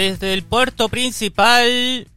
Desde 0.00 0.32
el 0.32 0.44
puerto 0.44 0.88
principal, 0.88 2.08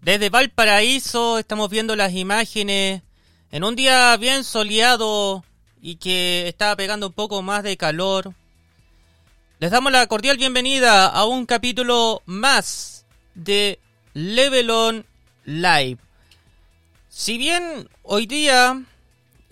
desde 0.00 0.30
Valparaíso, 0.30 1.38
estamos 1.38 1.68
viendo 1.68 1.94
las 1.94 2.14
imágenes 2.14 3.02
en 3.50 3.64
un 3.64 3.76
día 3.76 4.16
bien 4.16 4.44
soleado 4.44 5.44
y 5.82 5.96
que 5.96 6.48
estaba 6.48 6.74
pegando 6.74 7.08
un 7.08 7.12
poco 7.12 7.42
más 7.42 7.64
de 7.64 7.76
calor. 7.76 8.32
Les 9.58 9.70
damos 9.70 9.92
la 9.92 10.06
cordial 10.06 10.38
bienvenida 10.38 11.06
a 11.06 11.26
un 11.26 11.44
capítulo 11.44 12.22
más 12.24 13.04
de 13.34 13.78
Level 14.14 14.70
On 14.70 15.06
Live. 15.44 15.98
Si 17.10 17.36
bien 17.36 17.90
hoy 18.04 18.24
día 18.24 18.82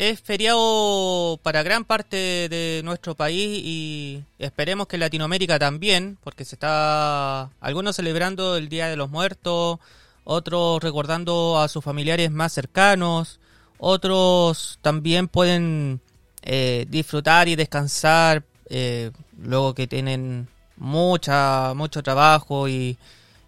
es 0.00 0.18
feriado 0.18 1.38
para 1.42 1.62
gran 1.62 1.84
parte 1.84 2.48
de 2.48 2.80
nuestro 2.84 3.14
país 3.14 3.60
y 3.62 4.24
esperemos 4.38 4.86
que 4.86 4.96
Latinoamérica 4.96 5.58
también, 5.58 6.16
porque 6.24 6.46
se 6.46 6.54
está 6.54 7.50
algunos 7.60 7.96
celebrando 7.96 8.56
el 8.56 8.70
Día 8.70 8.88
de 8.88 8.96
los 8.96 9.10
Muertos, 9.10 9.78
otros 10.24 10.82
recordando 10.82 11.60
a 11.60 11.68
sus 11.68 11.84
familiares 11.84 12.30
más 12.30 12.50
cercanos, 12.54 13.40
otros 13.76 14.78
también 14.80 15.28
pueden 15.28 16.00
eh, 16.44 16.86
disfrutar 16.88 17.48
y 17.48 17.56
descansar 17.56 18.42
eh, 18.70 19.10
luego 19.36 19.74
que 19.74 19.86
tienen 19.86 20.48
mucha 20.78 21.74
mucho 21.74 22.02
trabajo 22.02 22.68
y, 22.70 22.96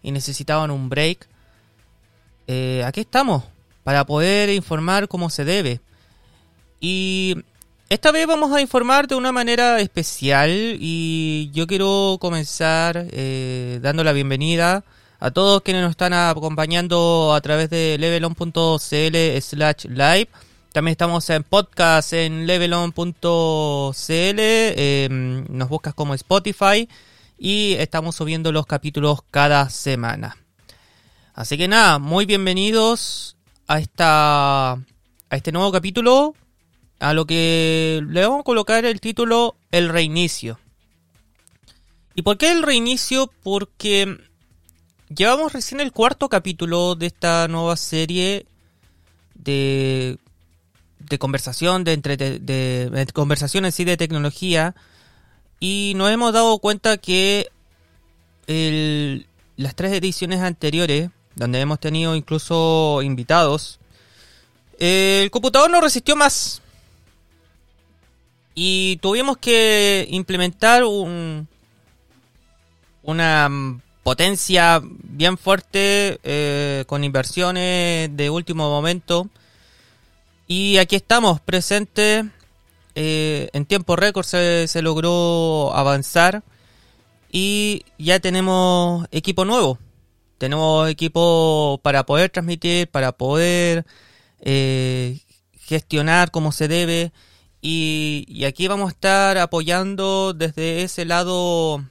necesitaban 0.02 0.70
un 0.70 0.90
break. 0.90 1.26
Eh, 2.46 2.84
aquí 2.84 3.00
estamos 3.00 3.42
para 3.84 4.04
poder 4.04 4.50
informar 4.50 5.08
como 5.08 5.30
se 5.30 5.46
debe. 5.46 5.80
Y 6.84 7.36
esta 7.88 8.10
vez 8.10 8.26
vamos 8.26 8.50
a 8.50 8.60
informar 8.60 9.06
de 9.06 9.14
una 9.14 9.30
manera 9.30 9.78
especial 9.78 10.50
y 10.80 11.48
yo 11.54 11.68
quiero 11.68 12.18
comenzar 12.20 13.06
eh, 13.12 13.78
dando 13.80 14.02
la 14.02 14.12
bienvenida 14.12 14.82
a 15.20 15.30
todos 15.30 15.62
quienes 15.62 15.84
nos 15.84 15.92
están 15.92 16.12
acompañando 16.12 17.34
a 17.34 17.40
través 17.40 17.70
de 17.70 17.98
levelon.cl 18.00 19.40
slash 19.40 19.84
live. 19.84 20.28
También 20.72 20.90
estamos 20.90 21.30
en 21.30 21.44
podcast 21.44 22.14
en 22.14 22.48
levelon.cl, 22.48 23.12
em, 24.10 25.44
nos 25.50 25.68
buscas 25.68 25.94
como 25.94 26.14
Spotify 26.14 26.88
y 27.38 27.74
estamos 27.74 28.16
subiendo 28.16 28.50
los 28.50 28.66
capítulos 28.66 29.20
cada 29.30 29.70
semana. 29.70 30.36
Así 31.32 31.56
que 31.56 31.68
nada, 31.68 32.00
muy 32.00 32.26
bienvenidos 32.26 33.36
a 33.68 33.78
esta 33.78 34.72
a 34.72 35.36
este 35.36 35.52
nuevo 35.52 35.70
capítulo 35.70 36.34
a 37.02 37.14
lo 37.14 37.26
que 37.26 38.00
le 38.08 38.22
vamos 38.22 38.40
a 38.40 38.44
colocar 38.44 38.84
el 38.84 39.00
título 39.00 39.56
El 39.72 39.88
reinicio. 39.88 40.60
¿Y 42.14 42.22
por 42.22 42.38
qué 42.38 42.52
el 42.52 42.62
reinicio? 42.62 43.28
Porque 43.42 44.18
llevamos 45.12 45.52
recién 45.52 45.80
el 45.80 45.90
cuarto 45.90 46.28
capítulo 46.28 46.94
de 46.94 47.06
esta 47.06 47.48
nueva 47.48 47.76
serie 47.76 48.46
de, 49.34 50.16
de 51.00 51.18
conversación, 51.18 51.82
de, 51.82 51.94
entre, 51.94 52.16
de, 52.16 53.06
conversación 53.12 53.64
en 53.64 53.72
sí 53.72 53.82
de 53.82 53.96
tecnología. 53.96 54.76
Y 55.58 55.94
nos 55.96 56.08
hemos 56.08 56.32
dado 56.32 56.56
cuenta 56.60 56.98
que 56.98 57.50
las 59.56 59.74
tres 59.74 59.92
ediciones 59.92 60.40
anteriores, 60.40 61.10
donde 61.34 61.58
hemos 61.58 61.80
tenido 61.80 62.14
incluso 62.14 63.02
invitados, 63.02 63.80
el 64.78 65.32
computador 65.32 65.68
no 65.68 65.80
resistió 65.80 66.14
más 66.14 66.61
y 68.54 68.96
tuvimos 68.98 69.38
que 69.38 70.06
implementar 70.10 70.84
un, 70.84 71.48
una 73.02 73.48
potencia 74.02 74.80
bien 74.82 75.38
fuerte 75.38 76.18
eh, 76.22 76.84
con 76.86 77.04
inversiones 77.04 78.14
de 78.16 78.30
último 78.30 78.68
momento. 78.68 79.28
Y 80.46 80.78
aquí 80.78 80.96
estamos 80.96 81.40
presentes. 81.40 82.26
Eh, 82.94 83.48
en 83.54 83.64
tiempo 83.64 83.96
récord 83.96 84.26
se, 84.26 84.68
se, 84.68 84.82
logró 84.82 85.72
avanzar. 85.74 86.42
Y 87.30 87.84
ya 87.98 88.20
tenemos 88.20 89.06
equipo 89.10 89.44
nuevo. 89.44 89.78
Tenemos 90.36 90.90
equipo 90.90 91.80
para 91.82 92.04
poder 92.04 92.28
transmitir, 92.30 92.88
para 92.88 93.12
poder 93.12 93.86
eh, 94.40 95.20
gestionar 95.60 96.30
como 96.30 96.52
se 96.52 96.68
debe 96.68 97.12
y, 97.64 98.44
aquí 98.44 98.66
vamos 98.66 98.88
a 98.88 98.90
estar 98.90 99.38
apoyando 99.38 100.32
desde 100.32 100.82
ese 100.82 101.04
lado 101.04 101.84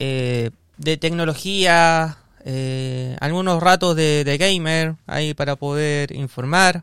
eh, 0.00 0.50
de 0.76 0.96
tecnología, 0.96 2.18
eh, 2.44 3.16
algunos 3.20 3.62
ratos 3.62 3.94
de, 3.94 4.36
gamer 4.38 4.96
ahí 5.06 5.34
para 5.34 5.54
poder 5.54 6.10
informar 6.12 6.82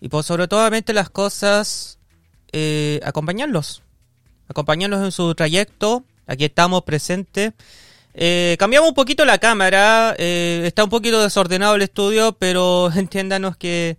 y 0.00 0.08
por 0.08 0.24
sobre 0.24 0.48
todo 0.48 0.68
las 0.68 1.08
cosas 1.08 1.98
eh, 2.52 3.00
acompañarlos, 3.04 3.82
acompañarlos 4.48 5.04
en 5.04 5.12
su 5.12 5.34
trayecto. 5.36 6.02
Aquí 6.26 6.46
estamos 6.46 6.82
presentes. 6.82 7.52
cambiamos 8.58 8.88
un 8.88 8.94
poquito 8.94 9.24
la 9.24 9.38
cámara, 9.38 10.16
está 10.18 10.82
un 10.82 10.90
poquito 10.90 11.22
desordenado 11.22 11.76
el 11.76 11.82
estudio, 11.82 12.32
pero 12.32 12.90
entiéndanos 12.96 13.56
que 13.56 13.98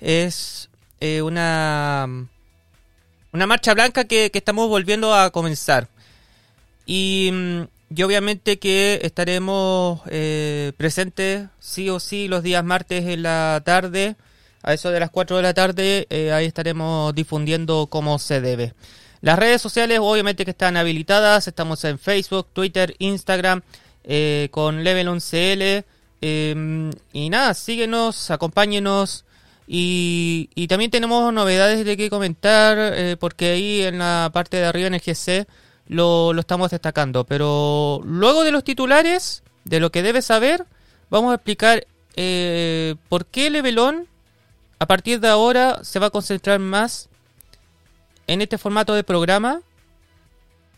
es 0.00 0.68
una 1.22 2.26
una 3.32 3.46
marcha 3.46 3.74
blanca 3.74 4.04
que, 4.04 4.30
estamos 4.32 4.68
volviendo 4.68 5.14
a 5.14 5.30
comenzar. 5.30 5.88
Y, 6.86 7.30
mm, 7.32 7.62
obviamente 8.04 8.58
que 8.58 9.00
estaremos 9.02 10.00
eh, 10.08 10.72
presentes 10.76 11.48
sí 11.60 11.90
o 11.90 12.00
sí 12.00 12.28
los 12.28 12.42
días 12.42 12.64
martes 12.64 13.04
en 13.06 13.22
la 13.22 13.62
tarde, 13.64 14.16
a 14.62 14.74
eso 14.74 14.90
de 14.90 15.00
las 15.00 15.10
4 15.10 15.36
de 15.36 15.42
la 15.42 15.54
tarde, 15.54 16.06
eh, 16.10 16.32
ahí 16.32 16.46
estaremos 16.46 17.14
difundiendo 17.14 17.86
como 17.86 18.18
se 18.18 18.40
debe. 18.40 18.74
Las 19.20 19.38
redes 19.38 19.62
sociales 19.62 19.98
obviamente 20.00 20.44
que 20.44 20.50
están 20.50 20.76
habilitadas, 20.76 21.48
estamos 21.48 21.84
en 21.84 21.98
Facebook, 21.98 22.48
Twitter, 22.52 22.94
Instagram, 22.98 23.62
eh, 24.04 24.48
con 24.50 24.84
Level 24.84 25.08
11L. 25.08 25.84
Em, 26.20 26.90
y 27.12 27.28
nada, 27.28 27.54
síguenos, 27.54 28.30
acompáñenos, 28.30 29.25
y, 29.66 30.66
también 30.68 30.90
tenemos 30.90 31.32
novedades 31.32 31.84
de 31.84 31.96
que 31.96 32.10
comentar, 32.10 32.78
eh, 32.78 33.16
porque 33.18 33.50
ahí 33.50 33.82
en 33.82 33.98
la 33.98 34.30
parte 34.32 34.58
de 34.58 34.66
arriba 34.66 34.86
en 34.86 34.94
el 34.94 35.00
GC 35.00 35.46
lo, 35.88 36.38
estamos 36.38 36.70
destacando. 36.70 37.24
Pero 37.24 38.00
luego 38.04 38.44
de 38.44 38.52
los 38.52 38.64
titulares, 38.64 39.42
de 39.64 39.80
lo 39.80 39.90
que 39.90 40.02
debes 40.02 40.24
saber, 40.26 40.66
vamos 41.10 41.32
a 41.32 41.36
explicar 41.36 41.86
eh, 42.14 42.94
por 43.08 43.26
qué 43.26 43.50
Levelón 43.50 44.06
a 44.78 44.86
partir 44.86 45.20
de 45.20 45.28
ahora 45.28 45.82
se 45.82 45.98
va 45.98 46.06
a 46.06 46.10
concentrar 46.10 46.60
más 46.60 47.08
en 48.26 48.42
este 48.42 48.58
formato 48.58 48.94
de 48.94 49.04
programa 49.04 49.62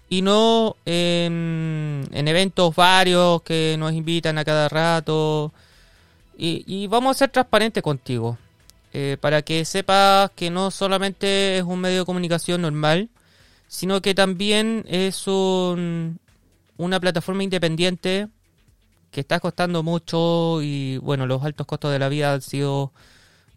y 0.09 0.23
no 0.23 0.77
en, 0.87 2.09
en 2.13 2.29
eventos 2.29 2.75
varios 2.75 3.43
que 3.43 3.77
nos 3.79 3.93
invitan 3.93 4.39
a 4.39 4.45
cada 4.45 4.69
rato. 4.69 5.53
Y, 6.39 6.65
y 6.67 6.87
vamos 6.87 7.17
a 7.17 7.19
ser 7.19 7.31
transparentes 7.31 7.83
contigo. 7.83 8.39
Eh, 8.93 9.19
para 9.21 9.43
que 9.43 9.65
sepas 9.65 10.31
que 10.35 10.51
no 10.51 10.71
solamente 10.71 11.59
es 11.59 11.65
un 11.65 11.81
medio 11.81 12.01
de 12.01 12.05
comunicación 12.07 12.63
normal, 12.63 13.11
sino 13.69 14.01
que 14.01 14.15
también 14.15 14.85
es 14.89 15.27
un, 15.27 16.19
una 16.79 16.99
plataforma 16.99 17.45
independiente 17.45 18.29
que 19.11 19.21
está 19.21 19.41
costando 19.41 19.83
mucho 19.83 20.63
y 20.63 20.97
bueno, 20.99 21.27
los 21.27 21.43
altos 21.43 21.67
costos 21.67 21.93
de 21.93 21.99
la 21.99 22.09
vida 22.09 22.33
han 22.35 22.43
sido 22.43 22.93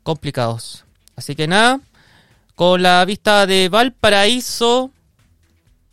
complicados. 0.04 0.86
Así 1.16 1.36
que 1.36 1.48
nada, 1.48 1.80
con 2.56 2.82
la 2.82 3.04
vista 3.06 3.46
de 3.46 3.70
Valparaíso, 3.70 4.92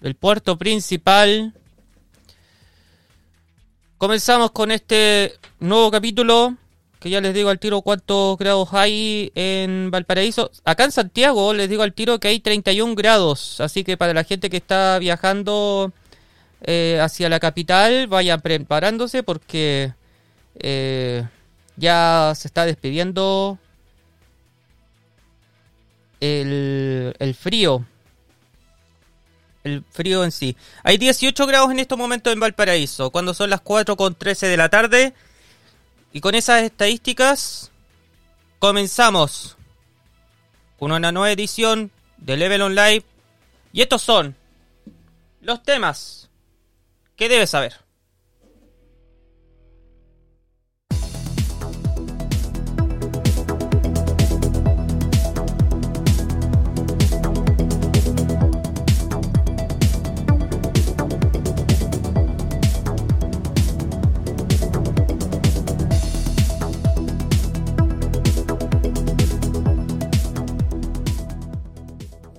el 0.01 0.15
puerto 0.15 0.59
principal, 0.59 1.55
comenzamos 3.99 4.51
con 4.51 4.71
este 4.71 5.35
nuevo 5.61 5.91
capítulo 5.91 6.57
que 7.01 7.11
ya 7.11 7.21
les 7.21 7.35
digo 7.35 7.51
al 7.51 7.59
tiro 7.59 7.83
cuántos 7.83 8.37
grados 8.39 8.71
hay 8.73 9.31
en 9.35 9.91
Valparaíso. 9.91 10.51
Acá 10.65 10.85
en 10.85 10.93
Santiago 10.93 11.55
les 11.55 11.69
digo 11.69 11.83
al 11.83 11.93
tiro 11.93 12.19
que 12.19 12.29
hay 12.29 12.41
31 12.41 12.95
grados, 12.95 13.61
así 13.61 13.85
que 13.85 13.97
para 13.97 14.15
la 14.15 14.25
gente 14.25 14.51
que 14.51 14.57
está 14.57 14.99
viajando 14.99 15.93
eh, 16.63 16.99
hacia 17.01 17.29
la 17.29 17.39
capital, 17.39 18.09
vayan 18.09 18.41
preparándose 18.41 19.23
porque 19.23 19.93
eh, 20.59 21.25
ya 21.77 22.33
se 22.35 22.49
está 22.49 22.65
despidiendo 22.67 23.59
el, 26.21 27.37
frío. 27.39 27.85
El 29.63 29.85
frío 29.91 30.25
en 30.25 30.33
sí. 30.33 30.57
Hay 30.83 30.99
18 30.99 31.47
grados 31.47 31.71
en 31.71 31.79
estos 31.79 31.97
momentos 31.99 32.33
en 32.33 32.41
Valparaíso, 32.41 33.11
cuando 33.11 33.35
son 33.35 33.51
las 33.51 33.61
4 33.61 33.97
con 33.97 34.15
13 34.15 34.47
de 34.49 34.57
la 34.57 34.69
tarde. 34.69 35.15
Y 36.13 36.21
con 36.21 36.35
esas 36.35 36.63
estadísticas 36.63 37.71
comenzamos 38.59 39.57
con 40.79 40.93
una 40.93 41.13
nueva 41.13 41.33
edición 41.33 41.91
de 42.17 42.37
Level 42.37 42.63
On 42.63 42.75
Live. 42.75 43.05
Y 43.73 43.83
estos 43.83 44.03
son 44.03 44.37
los 45.41 45.63
temas 45.63 46.31
que 47.17 47.29
debes 47.29 47.51
saber. 47.51 47.88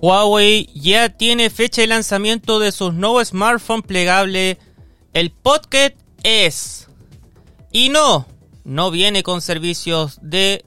Huawei 0.02 0.70
ya 0.74 1.10
tiene 1.10 1.50
fecha 1.50 1.82
de 1.82 1.86
lanzamiento 1.86 2.58
de 2.58 2.72
su 2.72 2.90
nuevo 2.90 3.22
smartphone 3.22 3.82
plegable, 3.82 4.58
el 5.12 5.30
Pocket 5.30 5.94
S. 6.22 6.86
Y 7.70 7.90
no, 7.90 8.26
no 8.64 8.90
viene 8.90 9.22
con 9.22 9.42
servicios 9.42 10.18
de 10.22 10.64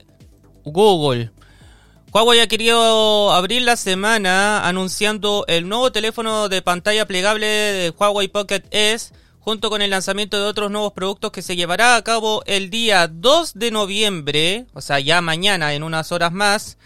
Google. 0.63 1.31
Huawei 2.13 2.41
ha 2.41 2.47
querido 2.47 3.33
abrir 3.33 3.63
la 3.63 3.75
semana 3.75 4.67
anunciando 4.67 5.45
el 5.47 5.67
nuevo 5.67 5.91
teléfono 5.91 6.47
de 6.47 6.61
pantalla 6.61 7.07
plegable 7.07 7.47
de 7.47 7.89
Huawei 7.89 8.27
Pocket 8.27 8.61
S 8.69 9.13
junto 9.39 9.71
con 9.71 9.81
el 9.81 9.89
lanzamiento 9.89 10.37
de 10.37 10.45
otros 10.45 10.69
nuevos 10.69 10.93
productos 10.93 11.31
que 11.31 11.41
se 11.41 11.55
llevará 11.55 11.95
a 11.95 12.03
cabo 12.03 12.43
el 12.45 12.69
día 12.69 13.07
2 13.07 13.55
de 13.55 13.71
noviembre, 13.71 14.67
o 14.73 14.81
sea, 14.81 14.99
ya 14.99 15.21
mañana 15.21 15.73
en 15.73 15.81
unas 15.81 16.11
horas 16.11 16.31
más, 16.31 16.77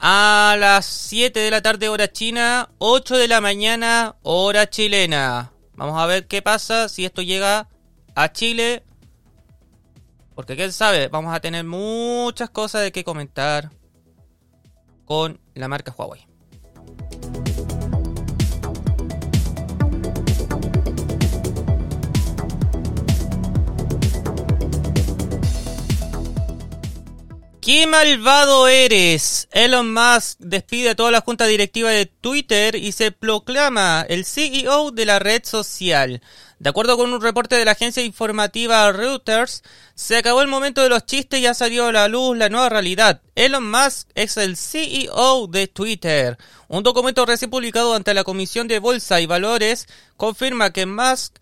a 0.00 0.56
las 0.58 0.86
7 0.86 1.38
de 1.38 1.50
la 1.50 1.60
tarde 1.60 1.90
hora 1.90 2.10
china, 2.10 2.70
8 2.78 3.18
de 3.18 3.28
la 3.28 3.42
mañana 3.42 4.16
hora 4.22 4.68
chilena. 4.68 5.52
Vamos 5.74 6.00
a 6.00 6.06
ver 6.06 6.26
qué 6.26 6.40
pasa 6.40 6.88
si 6.88 7.04
esto 7.04 7.20
llega 7.20 7.68
a 8.14 8.32
Chile. 8.32 8.82
Porque 10.34 10.56
quién 10.56 10.72
sabe, 10.72 11.08
vamos 11.08 11.34
a 11.34 11.40
tener 11.40 11.64
muchas 11.64 12.48
cosas 12.48 12.82
de 12.82 12.92
que 12.92 13.04
comentar 13.04 13.70
con 15.04 15.38
la 15.54 15.68
marca 15.68 15.94
Huawei. 15.96 16.29
¡Qué 27.70 27.86
malvado 27.86 28.66
eres! 28.66 29.46
Elon 29.52 29.94
Musk 29.94 30.40
despide 30.40 30.90
a 30.90 30.96
toda 30.96 31.12
la 31.12 31.20
junta 31.20 31.46
directiva 31.46 31.90
de 31.90 32.06
Twitter 32.06 32.74
y 32.74 32.90
se 32.90 33.12
proclama 33.12 34.04
el 34.08 34.24
CEO 34.24 34.90
de 34.90 35.06
la 35.06 35.20
red 35.20 35.44
social. 35.44 36.20
De 36.58 36.68
acuerdo 36.68 36.96
con 36.96 37.12
un 37.12 37.20
reporte 37.20 37.54
de 37.54 37.64
la 37.64 37.70
agencia 37.70 38.02
informativa 38.02 38.90
Reuters, 38.90 39.62
se 39.94 40.16
acabó 40.16 40.42
el 40.42 40.48
momento 40.48 40.82
de 40.82 40.88
los 40.88 41.06
chistes 41.06 41.38
y 41.38 41.46
ha 41.46 41.54
salido 41.54 41.86
a 41.86 41.92
la 41.92 42.08
luz 42.08 42.36
la 42.36 42.48
nueva 42.48 42.70
realidad. 42.70 43.22
Elon 43.36 43.70
Musk 43.70 44.08
es 44.16 44.36
el 44.36 44.56
CEO 44.56 45.46
de 45.46 45.68
Twitter. 45.68 46.38
Un 46.66 46.82
documento 46.82 47.24
recién 47.24 47.52
publicado 47.52 47.94
ante 47.94 48.14
la 48.14 48.24
Comisión 48.24 48.66
de 48.66 48.80
Bolsa 48.80 49.20
y 49.20 49.26
Valores 49.26 49.86
confirma 50.16 50.72
que 50.72 50.86
Musk 50.86 51.36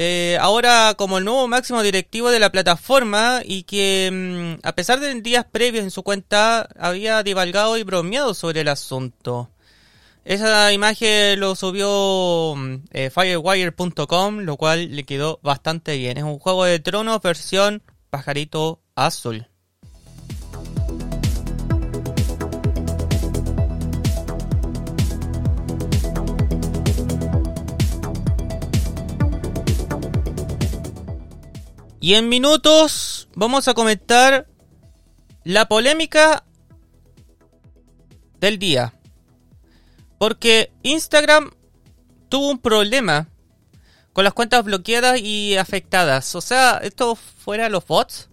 eh, 0.00 0.38
ahora 0.40 0.94
como 0.96 1.18
el 1.18 1.24
nuevo 1.24 1.48
máximo 1.48 1.82
directivo 1.82 2.30
de 2.30 2.38
la 2.38 2.52
plataforma 2.52 3.40
y 3.44 3.64
que 3.64 4.08
mm, 4.12 4.64
a 4.66 4.72
pesar 4.76 5.00
de 5.00 5.20
días 5.20 5.44
previos 5.50 5.82
en 5.82 5.90
su 5.90 6.04
cuenta 6.04 6.68
había 6.78 7.24
divalgado 7.24 7.76
y 7.76 7.82
bromeado 7.82 8.32
sobre 8.32 8.60
el 8.60 8.68
asunto. 8.68 9.50
Esa 10.24 10.72
imagen 10.72 11.40
lo 11.40 11.56
subió 11.56 12.54
mm, 12.56 12.74
eh, 12.92 13.10
Firewire.com, 13.10 14.38
lo 14.38 14.56
cual 14.56 14.94
le 14.94 15.02
quedó 15.04 15.40
bastante 15.42 15.96
bien. 15.96 16.16
Es 16.16 16.24
un 16.24 16.38
juego 16.38 16.64
de 16.64 16.78
tronos 16.78 17.20
versión 17.20 17.82
pajarito 18.08 18.80
azul. 18.94 19.47
Y 32.00 32.14
en 32.14 32.28
minutos 32.28 33.28
vamos 33.34 33.68
a 33.68 33.74
comentar 33.74 34.46
la 35.44 35.66
polémica 35.66 36.44
del 38.40 38.58
día. 38.58 38.94
Porque 40.18 40.72
Instagram 40.82 41.50
tuvo 42.28 42.50
un 42.50 42.58
problema 42.58 43.28
con 44.12 44.24
las 44.24 44.34
cuentas 44.34 44.64
bloqueadas 44.64 45.20
y 45.20 45.56
afectadas. 45.56 46.34
O 46.34 46.40
sea, 46.40 46.80
esto 46.82 47.14
fuera 47.14 47.68
los 47.68 47.86
bots. 47.86 48.28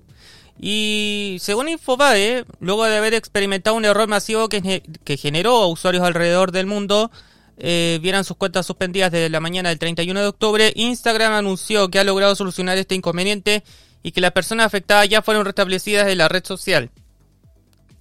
Y 0.60 1.38
según 1.42 1.70
Infobae, 1.70 2.46
luego 2.60 2.86
de 2.86 2.98
haber 2.98 3.14
experimentado 3.14 3.76
un 3.76 3.86
error 3.86 4.08
masivo 4.08 4.48
que, 4.50 4.82
generó 5.18 5.62
a 5.62 5.68
usuarios 5.68 6.04
alrededor 6.04 6.52
del 6.52 6.66
mundo, 6.66 7.12
eh, 7.58 8.00
vieran 8.02 8.26
sus 8.26 8.38
cuentas 8.38 8.66
suspendidas 8.66 9.12
desde 9.12 9.30
la 9.30 9.40
mañana 9.40 9.70
del 9.70 9.80
31 9.80 10.20
de 10.20 10.28
octubre, 10.28 10.74
Instagram 10.76 11.34
anunció 11.34 11.90
que 11.90 12.00
ha 12.00 12.04
logrado 12.04 12.36
solucionar 12.36 12.78
este 12.78 12.96
inconveniente 12.96 13.64
y 14.04 14.12
que 14.12 14.22
las 14.22 14.34
personas 14.34 14.66
afectadas 14.66 15.08
ya 15.10 15.22
fueron 15.22 15.46
restablecidas 15.46 16.08
en 16.08 16.18
la 16.18 16.28
red 16.28 16.46
social. 16.46 16.92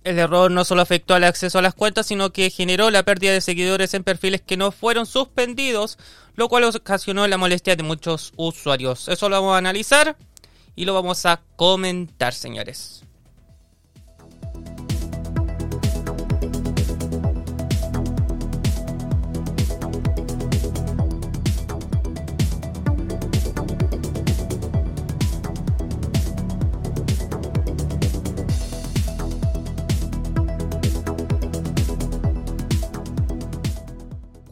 El 0.02 0.18
error 0.18 0.50
no 0.50 0.64
solo 0.64 0.82
afectó 0.82 1.14
al 1.14 1.24
acceso 1.24 1.58
a 1.58 1.62
las 1.62 1.74
cuentas, 1.74 2.06
sino 2.06 2.30
que 2.30 2.50
generó 2.50 2.90
la 2.90 3.04
pérdida 3.04 3.32
de 3.32 3.40
seguidores 3.40 3.94
en 3.94 4.04
perfiles 4.04 4.42
que 4.42 4.58
no 4.58 4.70
fueron 4.70 5.06
suspendidos, 5.06 5.98
lo 6.34 6.48
cual 6.48 6.64
ocasionó 6.64 7.26
la 7.26 7.38
molestia 7.38 7.74
de 7.74 7.84
muchos 7.84 8.34
usuarios. 8.36 9.08
Eso 9.08 9.28
lo 9.30 9.36
vamos 9.36 9.54
a 9.54 9.58
analizar 9.58 10.16
y 10.76 10.84
lo 10.84 10.92
vamos 10.92 11.24
a 11.24 11.40
comentar, 11.56 12.34
señores. 12.34 13.03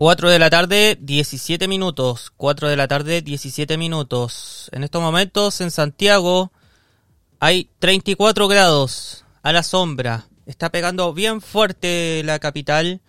4 0.02 0.30
de 0.30 0.40
la 0.40 0.50
tarde, 0.50 0.99
17 1.00 1.68
minutos. 1.68 2.32
4 2.37 2.68
de 2.68 2.75
la 2.75 2.88
tarde, 2.88 3.23
17 3.23 3.78
minutos. 3.78 4.68
En 4.73 4.82
estos 4.82 5.00
momentos 5.00 5.61
en 5.61 5.71
Santiago 5.71 6.50
hay 7.38 7.71
34 7.78 8.49
grados 8.49 9.25
a 9.44 9.52
la 9.52 9.62
sombra. 9.62 10.26
Está 10.44 10.73
pegando 10.73 11.14
bien 11.14 11.40
fuerte 11.40 12.23
la 12.25 12.40
capital. 12.40 13.00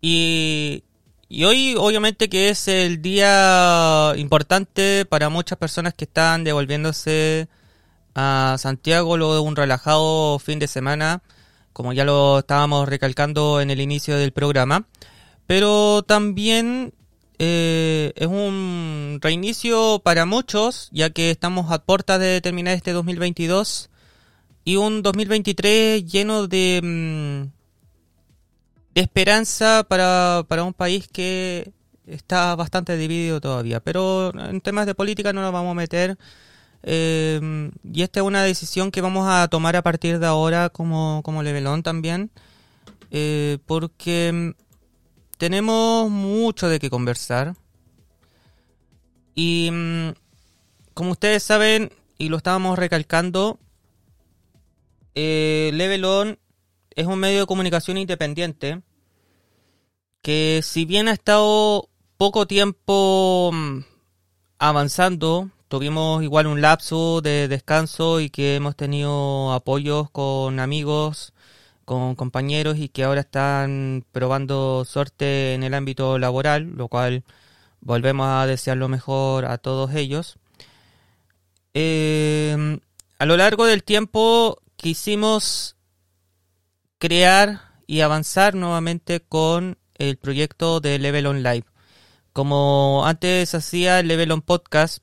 Y, 0.00 0.82
y 1.28 1.44
hoy 1.44 1.76
obviamente 1.78 2.28
que 2.28 2.48
es 2.48 2.66
el 2.66 3.00
día 3.00 4.12
importante 4.16 5.04
para 5.04 5.28
muchas 5.28 5.56
personas 5.56 5.94
que 5.94 6.06
están 6.06 6.42
devolviéndose 6.42 7.46
a 8.16 8.56
Santiago 8.58 9.16
luego 9.16 9.34
de 9.34 9.40
un 9.40 9.54
relajado 9.54 10.40
fin 10.40 10.58
de 10.58 10.66
semana, 10.66 11.22
como 11.72 11.92
ya 11.92 12.04
lo 12.04 12.40
estábamos 12.40 12.88
recalcando 12.88 13.60
en 13.60 13.70
el 13.70 13.80
inicio 13.80 14.16
del 14.16 14.32
programa. 14.32 14.88
Pero 15.46 16.02
también 16.02 16.94
eh, 17.38 18.12
es 18.16 18.26
un 18.26 19.18
reinicio 19.20 20.00
para 20.04 20.26
muchos, 20.26 20.88
ya 20.92 21.10
que 21.10 21.30
estamos 21.30 21.70
a 21.72 21.82
puertas 21.82 22.20
de 22.20 22.40
terminar 22.40 22.74
este 22.74 22.92
2022 22.92 23.90
y 24.64 24.76
un 24.76 25.02
2023 25.02 26.04
lleno 26.06 26.46
de, 26.46 26.80
mm, 26.82 27.50
de 28.94 29.00
esperanza 29.00 29.84
para, 29.88 30.44
para 30.48 30.64
un 30.64 30.72
país 30.72 31.08
que 31.08 31.72
está 32.06 32.54
bastante 32.54 32.96
dividido 32.96 33.40
todavía. 33.40 33.80
Pero 33.80 34.32
en 34.38 34.60
temas 34.60 34.86
de 34.86 34.94
política 34.94 35.32
no 35.32 35.42
nos 35.42 35.52
vamos 35.52 35.72
a 35.72 35.74
meter. 35.74 36.18
Eh, 36.84 37.70
y 37.84 38.02
esta 38.02 38.20
es 38.20 38.26
una 38.26 38.42
decisión 38.42 38.90
que 38.90 39.00
vamos 39.00 39.26
a 39.28 39.48
tomar 39.48 39.76
a 39.76 39.82
partir 39.82 40.18
de 40.18 40.26
ahora 40.26 40.68
como, 40.68 41.22
como 41.24 41.42
Levelón 41.42 41.82
también. 41.82 42.30
Eh, 43.10 43.58
porque 43.66 44.54
tenemos 45.42 46.08
mucho 46.08 46.68
de 46.68 46.78
qué 46.78 46.88
conversar. 46.88 47.56
Y 49.34 49.70
mm, 49.72 50.12
como 50.94 51.10
ustedes 51.10 51.42
saben, 51.42 51.90
y 52.16 52.28
lo 52.28 52.36
estábamos 52.36 52.78
recalcando, 52.78 53.58
eh, 55.16 55.72
Level 55.74 56.38
es 56.94 57.06
un 57.06 57.18
medio 57.18 57.40
de 57.40 57.46
comunicación 57.46 57.98
independiente 57.98 58.82
que 60.22 60.60
si 60.62 60.84
bien 60.84 61.08
ha 61.08 61.12
estado 61.12 61.88
poco 62.18 62.46
tiempo 62.46 63.50
mm, 63.52 63.78
avanzando, 64.60 65.50
tuvimos 65.66 66.22
igual 66.22 66.46
un 66.46 66.60
lapso 66.60 67.20
de 67.20 67.48
descanso 67.48 68.20
y 68.20 68.30
que 68.30 68.54
hemos 68.54 68.76
tenido 68.76 69.52
apoyos 69.52 70.08
con 70.08 70.60
amigos 70.60 71.32
con 71.92 72.14
compañeros 72.14 72.78
y 72.78 72.88
que 72.88 73.04
ahora 73.04 73.20
están 73.20 74.04
probando 74.12 74.84
suerte 74.86 75.52
en 75.54 75.62
el 75.62 75.74
ámbito 75.74 76.18
laboral, 76.18 76.72
lo 76.74 76.88
cual 76.88 77.22
volvemos 77.80 78.26
a 78.28 78.46
desear 78.46 78.78
lo 78.78 78.88
mejor 78.88 79.44
a 79.44 79.58
todos 79.58 79.94
ellos. 79.94 80.38
Eh, 81.74 82.78
a 83.18 83.26
lo 83.26 83.36
largo 83.36 83.66
del 83.66 83.84
tiempo 83.84 84.58
quisimos 84.76 85.76
crear 86.98 87.60
y 87.86 88.00
avanzar 88.00 88.54
nuevamente 88.54 89.20
con 89.20 89.76
el 89.96 90.16
proyecto 90.16 90.80
de 90.80 90.98
Level 90.98 91.26
On 91.26 91.42
Live. 91.42 91.66
Como 92.32 93.02
antes 93.04 93.54
hacía 93.54 94.00
el 94.00 94.08
Level 94.08 94.32
On 94.32 94.40
Podcast, 94.40 95.02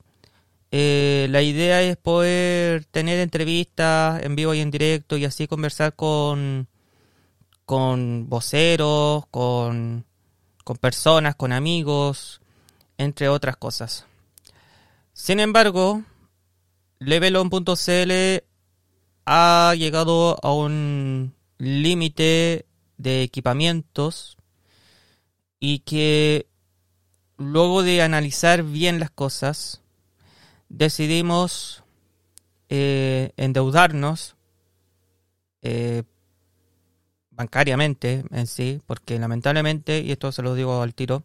eh, 0.72 1.28
la 1.30 1.42
idea 1.42 1.82
es 1.82 1.96
poder 1.96 2.84
tener 2.86 3.20
entrevistas 3.20 4.22
en 4.24 4.34
vivo 4.34 4.54
y 4.54 4.60
en 4.60 4.70
directo 4.70 5.16
y 5.16 5.24
así 5.24 5.46
conversar 5.46 5.94
con, 5.94 6.68
con 7.70 8.28
voceros, 8.28 9.26
con, 9.30 10.04
con 10.64 10.76
personas, 10.78 11.36
con 11.36 11.52
amigos, 11.52 12.40
entre 12.98 13.28
otras 13.28 13.56
cosas. 13.56 14.06
Sin 15.12 15.38
embargo, 15.38 16.02
Levelon.cl 16.98 18.42
ha 19.24 19.74
llegado 19.76 20.36
a 20.42 20.52
un 20.52 21.32
límite 21.58 22.66
de 22.98 23.22
equipamientos 23.22 24.36
y 25.60 25.78
que 25.78 26.48
luego 27.36 27.84
de 27.84 28.02
analizar 28.02 28.64
bien 28.64 28.98
las 28.98 29.12
cosas, 29.12 29.80
decidimos 30.68 31.84
eh, 32.68 33.30
endeudarnos 33.36 34.34
eh, 35.62 36.02
bancariamente 37.40 38.22
en 38.32 38.46
sí, 38.46 38.82
porque 38.86 39.18
lamentablemente, 39.18 40.00
y 40.00 40.12
esto 40.12 40.30
se 40.30 40.42
lo 40.42 40.54
digo 40.54 40.82
al 40.82 40.94
tiro, 40.94 41.24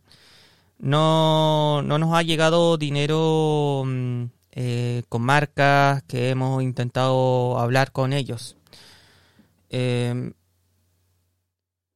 no, 0.79 1.81
no 1.83 1.99
nos 1.99 2.13
ha 2.15 2.23
llegado 2.23 2.77
dinero 2.77 3.83
mm, 3.85 4.25
eh, 4.53 5.03
con 5.09 5.21
marcas 5.23 6.03
que 6.03 6.29
hemos 6.29 6.63
intentado 6.63 7.59
hablar 7.59 7.91
con 7.91 8.13
ellos. 8.13 8.55
Em, 9.69 10.33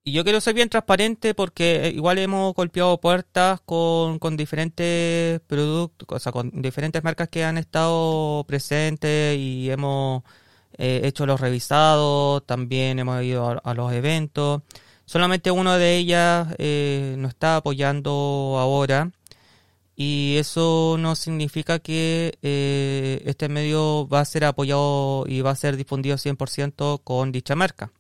y 0.04 0.12
yo 0.12 0.24
quiero 0.24 0.42
ser 0.42 0.54
bien 0.56 0.70
transparente 0.70 1.34
porque 1.34 1.92
igual 1.96 2.18
hemos 2.18 2.54
golpeado 2.54 3.00
puertas 3.00 3.62
con, 3.62 4.20
con 4.20 4.36
diferentes 4.38 5.40
productos, 5.48 6.08
o 6.10 6.20
sea, 6.20 6.32
con 6.32 6.62
diferentes 6.62 7.04
marcas 7.04 7.30
que 7.30 7.44
han 7.46 7.58
estado 7.58 8.44
presentes 8.48 9.38
y 9.38 9.70
hemos 9.72 10.24
eh, 10.80 11.02
hecho 11.04 11.28
los 11.28 11.40
revisados, 11.40 12.44
también 12.48 12.98
hemos 12.98 13.22
ido 13.24 13.62
a, 13.64 13.74
los 13.76 13.94
eventos. 13.94 14.64
Solamente 15.06 15.52
una 15.52 15.78
de 15.78 15.98
ellas 15.98 16.48
eh, 16.58 17.16
nos 17.20 17.30
está 17.30 17.58
apoyando 17.58 18.58
ahora 18.60 19.12
y 20.02 20.38
eso 20.38 20.96
no 20.98 21.14
significa 21.14 21.80
que 21.80 22.38
eh, 22.42 23.22
este 23.26 23.50
medio 23.50 24.08
va 24.08 24.22
a 24.22 24.26
ser 24.26 24.46
apoyado 24.46 25.26
y 25.28 25.42
va 25.42 25.52
a 25.52 25.56
ser 25.56 25.76
difundido 25.76 26.16
100% 26.16 27.02
con 27.04 27.34
dicha 27.34 27.54
marca. 27.56 27.92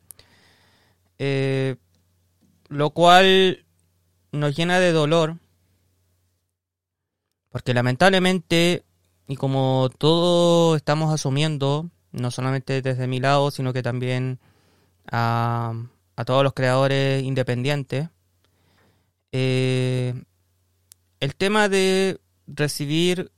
Eh, 1.17 1.75
lo 2.69 2.91
cual 2.91 3.65
nos 4.31 4.55
llena 4.55 4.79
de 4.79 4.93
dolor 4.93 5.39
porque 7.49 7.73
lamentablemente 7.73 8.85
y 9.27 9.35
como 9.35 9.89
todos 9.97 10.77
estamos 10.77 11.13
asumiendo 11.13 11.89
no 12.11 12.31
solamente 12.31 12.81
desde 12.81 13.07
mi 13.07 13.19
lado, 13.19 13.51
sino 13.51 13.73
que 13.73 13.83
también 13.83 14.39
a, 15.11 15.73
todos 16.25 16.43
los 16.43 16.53
creadores 16.53 17.23
independientes. 17.23 18.09
Eh, 19.31 20.13
el 21.19 21.35
tema 21.35 21.69
de 21.69 22.19
recibir 22.47 23.31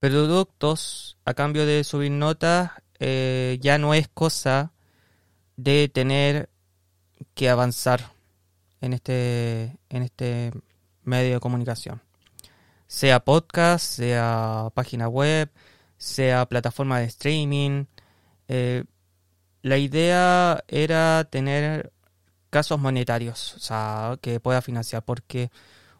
productos 0.00 1.16
a 1.24 1.34
cambio 1.34 1.66
de 1.66 1.84
subir 1.84 2.10
notas 2.10 2.72
eh, 2.98 3.58
ya 3.60 3.78
no 3.78 3.94
es 3.94 4.08
cosa 4.08 4.72
de 5.56 5.88
tener 5.88 6.50
que 7.34 7.48
avanzar 7.48 8.12
en 8.80 8.92
este, 8.92 9.76
en 9.88 10.02
este 10.02 10.52
medio 11.02 11.34
de 11.34 11.40
comunicación. 11.40 12.02
Sea 12.86 13.20
podcast, 13.20 13.84
sea 13.84 14.70
página 14.74 15.08
web, 15.08 15.50
sea 15.96 16.46
plataforma 16.46 17.00
de 17.00 17.06
streaming. 17.06 17.84
Eh, 18.48 18.84
la 19.62 19.78
idea 19.78 20.62
era 20.68 21.24
tener 21.30 21.92
casos 22.50 22.78
monetarios, 22.78 23.54
o 23.54 23.58
sea, 23.60 24.18
que 24.20 24.40
pueda 24.40 24.62
financiar, 24.62 25.04
porque 25.04 25.50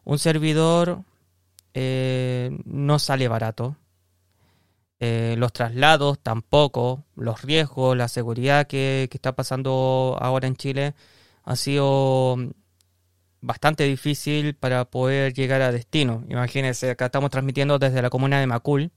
un 0.05 0.19
servidor 0.19 1.03
eh, 1.75 2.57
no 2.65 2.99
sale 2.99 3.29
barato. 3.29 3.77
Eh, 5.01 5.35
los 5.39 5.53
traslados 5.53 6.19
tampoco, 6.21 7.05
los 7.17 7.43
riesgos, 7.43 7.97
la 7.97 8.09
seguridad 8.09 8.67
que, 8.67 9.09
que, 9.11 9.19
está 9.19 9.35
pasando 9.35 10.17
ahora 10.21 10.47
en 10.47 10.57
Chile 10.57 10.95
ha 11.45 11.57
sido 11.57 12.37
bastante 13.41 13.85
difícil 13.85 14.55
para 14.55 14.87
poder 14.87 15.35
llegar 15.35 15.63
a 15.63 15.73
destino. 15.73 16.25
Imagínense, 16.29 16.91
acá 16.91 17.07
estamos 17.07 17.31
transmitiendo 17.31 17.79
desde 17.79 18.01
la 18.03 18.11
comuna 18.11 18.41
de 18.41 18.47
Macul, 18.47 18.93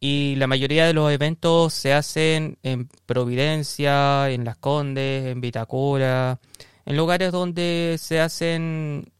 y 0.00 0.36
la 0.36 0.46
mayoría 0.46 0.86
de 0.86 0.92
los 0.92 1.10
eventos 1.10 1.74
se 1.74 1.92
hacen 1.92 2.58
en 2.62 2.88
Providencia, 3.06 4.30
en 4.30 4.44
Las 4.44 4.56
Condes, 4.56 5.26
en 5.26 5.40
Vitacura, 5.40 6.38
en 6.86 6.96
lugares 6.96 7.32
donde 7.32 7.96
se 7.98 8.20
hacen 8.20 9.12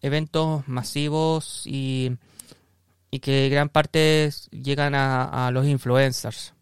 eventos 0.00 0.66
masivos 0.66 1.62
y, 1.66 2.12
y 3.10 3.20
que 3.20 3.48
gran 3.48 3.68
parte 3.68 4.30
llegan 4.50 4.94
a, 4.94 5.46
a 5.46 5.50
los 5.50 5.66
influencers. 5.66 6.52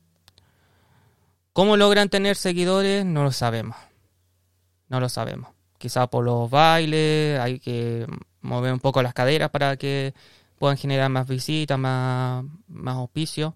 ¿Cómo 1.52 1.76
logran 1.76 2.08
tener 2.08 2.36
seguidores? 2.36 3.04
No 3.04 3.24
lo 3.24 3.32
sabemos. 3.32 3.76
No 4.88 5.00
lo 5.00 5.08
sabemos. 5.08 5.50
Quizá 5.78 6.06
por 6.06 6.24
los 6.24 6.48
bailes, 6.50 7.40
hay 7.40 7.58
que 7.58 8.06
mover 8.42 8.72
un 8.72 8.80
poco 8.80 9.02
las 9.02 9.14
caderas 9.14 9.50
para 9.50 9.76
que 9.76 10.14
puedan 10.62 10.78
generar 10.78 11.10
más 11.10 11.26
visitas, 11.26 11.76
más, 11.76 12.44
más 12.68 12.94
auspicios. 12.94 13.54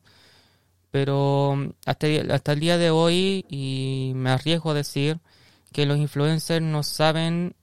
Pero 0.91 1.55
mm, 1.57 1.71
hasta, 1.87 2.07
hasta 2.35 2.53
el 2.53 2.59
día 2.59 2.79
de 2.79 2.91
hoy, 2.91 3.47
y 3.49 4.11
me 4.17 4.31
arriesgo 4.31 4.73
a 4.73 4.75
decir 4.75 5.21
que 5.73 5.87
los 5.87 5.99
influencers 5.99 6.67
no 6.67 6.83
saben 6.83 7.55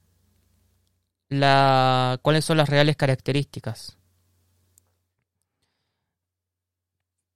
la, 1.27 2.19
cuáles 2.21 2.45
son 2.45 2.55
las 2.55 2.69
reales 2.69 2.95
características. 2.95 3.97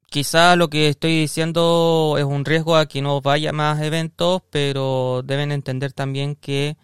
Quizá 0.09 0.55
lo 0.55 0.69
que 0.69 0.87
estoy 0.87 1.19
diciendo 1.19 2.15
es 2.17 2.23
un 2.23 2.45
riesgo 2.45 2.77
a 2.77 2.85
que 2.85 3.01
no 3.01 3.19
vaya 3.19 3.51
más 3.51 3.81
eventos, 3.81 4.43
pero 4.49 5.23
deben 5.25 5.51
entender 5.51 5.91
también 5.91 6.35
que 6.37 6.77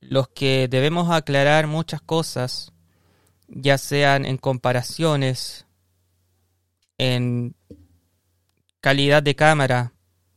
los 0.00 0.26
que 0.26 0.66
debemos 0.66 1.08
aclarar 1.08 1.68
muchas 1.68 2.00
cosas 2.00 2.72
ya 3.48 3.78
sean 3.78 4.24
en 4.24 4.36
comparaciones, 4.36 5.66
en 6.98 7.54
calidad 8.80 9.22
de 9.22 9.34
cámara, 9.34 9.92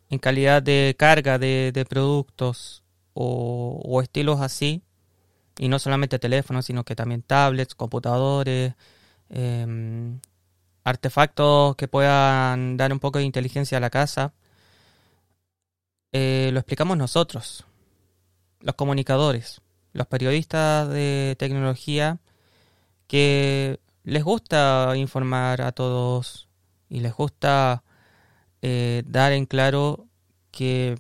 en 0.10 0.20
calidad 0.20 0.64
de 0.64 0.96
carga 0.98 1.38
de, 1.38 1.86
productos 1.90 2.84
o, 3.14 4.02
estilos 4.02 4.42
así, 4.42 4.82
y 5.60 5.68
no 5.68 5.80
solamente 5.80 6.20
teléfonos, 6.20 6.66
sino 6.66 6.84
que 6.84 6.96
también 6.96 7.22
tablets, 7.22 7.76
computadores, 7.76 8.74
em, 9.30 10.20
artefactos 10.84 11.76
que 11.76 11.88
puedan 11.88 12.78
dar 12.78 12.92
un 12.94 13.00
poco 13.00 13.20
de 13.20 13.26
inteligencia 13.26 13.78
a 13.78 13.82
la 13.82 13.90
casa, 13.90 14.34
eh, 16.14 16.50
lo 16.54 16.60
explicamos 16.60 16.98
nosotros, 16.98 17.66
los 18.60 18.76
comunicadores, 18.76 19.62
los 19.94 20.08
periodistas 20.08 20.90
de 20.90 21.36
tecnología 21.40 22.20
que 23.12 23.82
les 24.06 24.24
gusta 24.24 24.94
informar 24.96 25.62
a 25.62 25.74
todos 25.74 26.48
y 26.88 27.02
les 27.02 27.14
gusta 27.14 27.84
eh, 28.62 29.04
dar 29.06 29.34
en 29.34 29.46
claro 29.46 30.08
que 30.50 30.98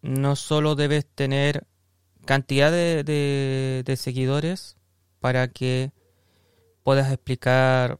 no 0.00 0.36
solo 0.36 0.76
debes 0.76 1.06
tener 1.06 1.66
cantidad 2.24 2.70
de, 2.70 3.02
de, 3.84 3.96
seguidores 3.96 4.76
para 5.18 5.48
que 5.48 5.90
puedas 6.84 7.10
explicar 7.10 7.98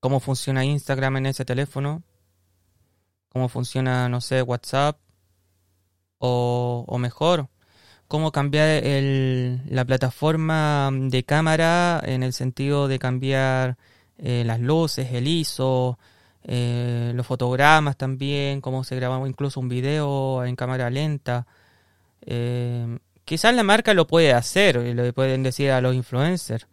cómo 0.00 0.18
funciona 0.18 0.64
Instagram 0.64 1.18
en 1.18 1.26
ese 1.26 1.44
teléfono, 1.44 2.02
cómo 3.28 3.48
funciona, 3.48 4.08
no 4.08 4.20
sé, 4.20 4.42
WhatsApp, 4.42 4.98
o, 6.18 6.84
o 6.88 6.98
mejor, 6.98 7.48
cómo 8.08 8.32
cambiar 8.32 8.82
la 8.82 9.84
plataforma 9.84 10.90
de 10.92 11.24
cámara 11.24 12.02
en 12.04 12.22
el 12.22 12.32
sentido 12.32 12.88
de 12.88 12.98
cambiar 12.98 13.76
eh, 14.16 14.42
las 14.44 14.60
luces, 14.60 15.12
el 15.12 15.28
ISO, 15.28 15.98
eh, 16.42 17.12
los 17.14 17.26
fotogramas 17.26 17.96
también, 17.96 18.60
cómo 18.62 18.82
se 18.82 18.96
graba 18.96 19.28
incluso 19.28 19.60
un 19.60 19.68
video 19.68 20.44
en 20.44 20.56
cámara 20.56 20.88
lenta. 20.90 21.46
Eh, 22.22 22.98
quizás 23.24 23.54
la 23.54 23.62
marca 23.62 23.92
lo 23.94 24.06
puede 24.06 24.32
hacer, 24.32 24.76
y 24.86 24.94
le 24.94 25.12
pueden 25.12 25.42
decir 25.42 25.70
a 25.70 25.82
los 25.82 25.94
influencers, 25.94 26.66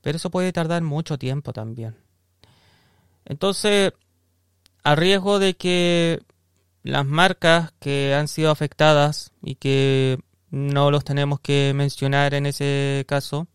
pero 0.00 0.16
eso 0.16 0.30
puede 0.30 0.52
tardar 0.52 0.82
mucho 0.82 1.18
tiempo 1.18 1.52
también. 1.52 1.96
Entonces, 3.24 3.92
a 4.84 4.94
riesgo 4.94 5.40
de 5.40 5.54
que 5.56 6.20
las 6.84 7.04
marcas 7.04 7.72
que 7.80 8.14
han 8.14 8.28
sido 8.28 8.52
afectadas 8.52 9.32
y 9.42 9.56
que 9.56 10.20
no 10.50 10.90
los 10.90 11.04
tenemos 11.04 11.40
que 11.40 11.72
mencionar 11.74 12.34
en 12.34 12.46
ese 12.46 13.04
caso. 13.08 13.46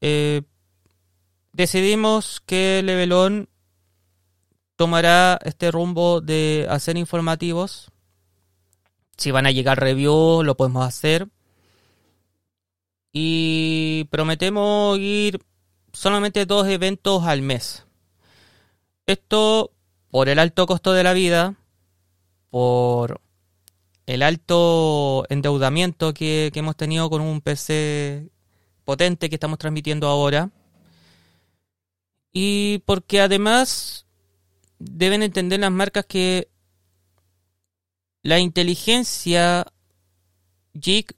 Eh, 0.00 0.42
decidimos 1.52 2.40
que 2.44 2.82
Levelón 2.84 3.48
tomará 4.76 5.38
este 5.44 5.70
rumbo 5.70 6.20
de 6.20 6.66
hacer 6.68 6.96
informativos 6.96 7.92
Si 9.16 9.30
van 9.30 9.46
a 9.46 9.52
llegar 9.52 9.78
reviews, 9.78 10.44
lo 10.44 10.56
podemos 10.56 10.84
hacer. 10.86 11.28
Y 13.12 14.04
prometemos 14.10 14.98
ir 14.98 15.38
solamente 15.92 16.46
dos 16.46 16.66
eventos 16.66 17.24
al 17.24 17.42
mes. 17.42 17.86
Esto 19.06 19.70
por 20.10 20.28
el 20.28 20.38
alto 20.38 20.66
costo 20.66 20.92
de 20.92 21.04
la 21.04 21.12
vida, 21.12 21.54
por 22.50 23.20
el 24.06 24.22
alto 24.22 25.24
endeudamiento 25.28 26.12
que, 26.12 26.50
hemos 26.54 26.76
tenido 26.76 27.08
con 27.08 27.20
un 27.20 27.40
PC 27.40 28.30
potente 28.84 29.28
que 29.28 29.36
estamos 29.36 29.58
transmitiendo 29.58 30.08
ahora. 30.08 30.50
Y 32.32 32.78
porque 32.86 33.20
además 33.20 34.06
deben 34.78 35.22
entender 35.22 35.60
las 35.60 35.70
marcas 35.70 36.06
que 36.06 36.48
la 38.22 38.38
inteligencia 38.38 39.66
JIC 40.80 41.14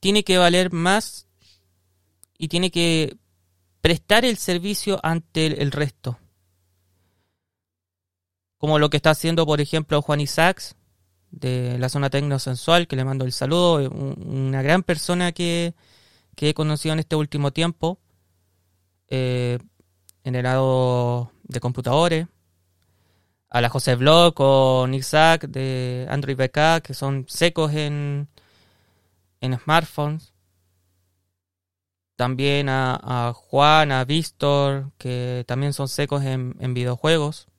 tiene 0.00 0.24
que 0.24 0.38
valer 0.38 0.72
más 0.72 1.26
y 2.36 2.48
tiene 2.48 2.70
que 2.70 3.16
prestar 3.80 4.24
el 4.24 4.36
servicio 4.36 5.00
ante 5.02 5.62
el, 5.62 5.72
resto. 5.72 6.18
Como 8.58 8.78
lo 8.78 8.90
que 8.90 8.96
está 8.96 9.10
haciendo, 9.10 9.46
por 9.46 9.60
ejemplo, 9.60 10.02
Juan 10.02 10.20
Isaacs, 10.20 10.76
de 11.30 11.78
la 11.78 11.88
zona 11.88 12.10
tecnosensual, 12.10 12.86
que 12.86 12.96
le 12.96 13.04
mando 13.04 13.24
el 13.24 13.32
saludo, 13.32 13.88
una 13.90 14.62
gran 14.62 14.82
persona 14.82 15.32
que, 15.32 15.74
he 16.36 16.54
conocido 16.54 16.94
en 16.94 17.00
este 17.00 17.16
último 17.16 17.52
tiempo, 17.52 17.98
eh, 19.08 19.58
en 20.24 20.34
el 20.34 20.44
lado 20.44 21.32
de 21.44 21.60
computadores, 21.60 22.26
a 23.50 23.60
la 23.60 23.68
José 23.68 23.96
Blog 23.96 24.34
con 24.34 24.94
Isaac 24.94 25.46
de 25.48 26.06
Android 26.08 26.36
BK, 26.36 26.82
que 26.82 26.94
son 26.94 27.26
secos 27.28 27.74
en, 27.74 28.28
en 29.40 29.58
smartphones. 29.58 30.32
También 32.16 32.68
a, 32.68 33.32
Juan, 33.34 33.92
a 33.92 34.04
Víctor, 34.04 34.92
que 34.98 35.44
también 35.46 35.72
son 35.72 35.88
secos 35.88 36.22
en, 36.22 36.54
en 36.60 36.74
videojuegos. 36.74 37.49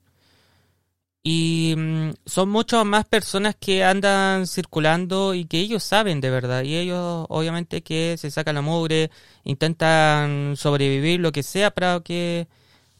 Y 1.23 1.75
mm, 1.77 2.11
son 2.25 2.49
muchas 2.49 2.83
más 2.85 3.05
personas 3.05 3.55
que 3.59 3.83
andan 3.83 4.47
circulando 4.47 5.33
y 5.35 5.45
que 5.45 5.59
ellos 5.59 5.83
saben 5.83 6.19
de 6.21 6.29
verdad. 6.29 6.63
Y 6.63 6.75
ellos 6.75 7.25
obviamente 7.29 7.83
que 7.83 8.15
se 8.17 8.31
sacan 8.31 8.55
la 8.55 8.61
mugre, 8.61 9.11
intentan 9.43 10.55
sobrevivir 10.57 11.19
lo 11.19 11.31
que 11.31 11.43
sea 11.43 11.71
para 11.71 11.99
que, 12.01 12.47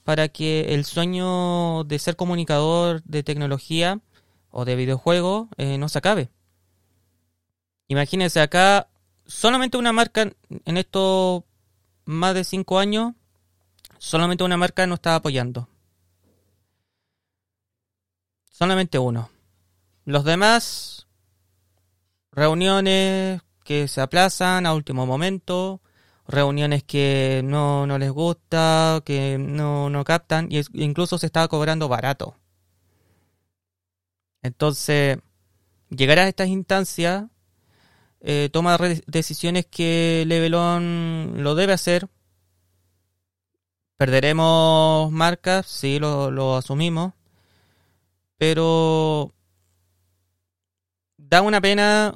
para 0.04 0.28
que 0.30 0.74
el 0.76 0.86
sueño 0.86 1.84
de 1.86 2.00
ser 2.00 2.16
comunicador 2.16 3.02
de 3.04 3.24
tecnología 3.24 4.00
o 4.52 4.66
de 4.66 4.76
videojuego 4.76 5.50
eh, 5.58 5.78
no 5.78 5.90
se 5.90 5.98
acabe. 6.00 6.30
Imagínense 7.88 8.40
acá, 8.40 8.88
solamente 9.26 9.78
una 9.78 9.92
marca 9.94 10.32
en 10.66 10.78
estos 10.78 11.44
más 12.06 12.34
de 12.36 12.44
cinco 12.44 12.80
años, 12.80 13.14
solamente 13.98 14.44
una 14.44 14.58
marca 14.58 14.88
nos 14.88 14.98
está 14.98 15.16
apoyando. 15.16 15.71
Solamente 18.62 19.00
uno. 19.00 19.32
Los 20.06 20.24
demás, 20.24 21.08
reuniones 22.32 23.42
que 23.64 23.88
se 23.88 24.02
aplazan 24.02 24.68
a 24.68 24.76
último 24.76 25.08
momento, 25.08 25.82
reuniones 26.28 26.84
que 26.84 27.42
no, 27.44 27.88
no 27.88 27.98
les 27.98 28.12
gusta, 28.12 29.02
que 29.04 29.40
no, 29.40 29.90
no 29.90 30.04
captan, 30.04 30.48
y 30.52 30.62
incluso 30.74 31.18
se 31.18 31.26
está 31.26 31.48
cobrando 31.48 31.88
barato. 31.88 32.36
Entonces, 34.44 35.18
llegar 35.90 36.20
a 36.20 36.28
estas 36.28 36.50
instancias 36.50 37.24
eh, 38.20 38.50
toma 38.54 38.78
decisiones 39.08 39.66
que 39.66 40.24
Levelon 40.28 41.42
lo 41.42 41.56
debe 41.56 41.74
hacer. 41.74 42.10
Perderemos 43.98 45.12
marcas, 45.12 45.66
sí, 45.66 45.98
lo, 45.98 46.30
lo 46.30 46.58
asumimos 46.58 47.14
pero 48.42 49.36
da 51.16 51.44
una 51.44 51.62
pena 51.62 52.16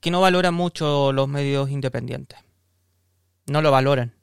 que 0.00 0.10
no 0.10 0.20
valoran 0.20 0.52
mucho 0.52 1.12
los 1.12 1.28
medios 1.28 1.70
independientes. 1.70 2.40
No 3.46 3.62
lo 3.62 3.70
valoran. 3.70 4.16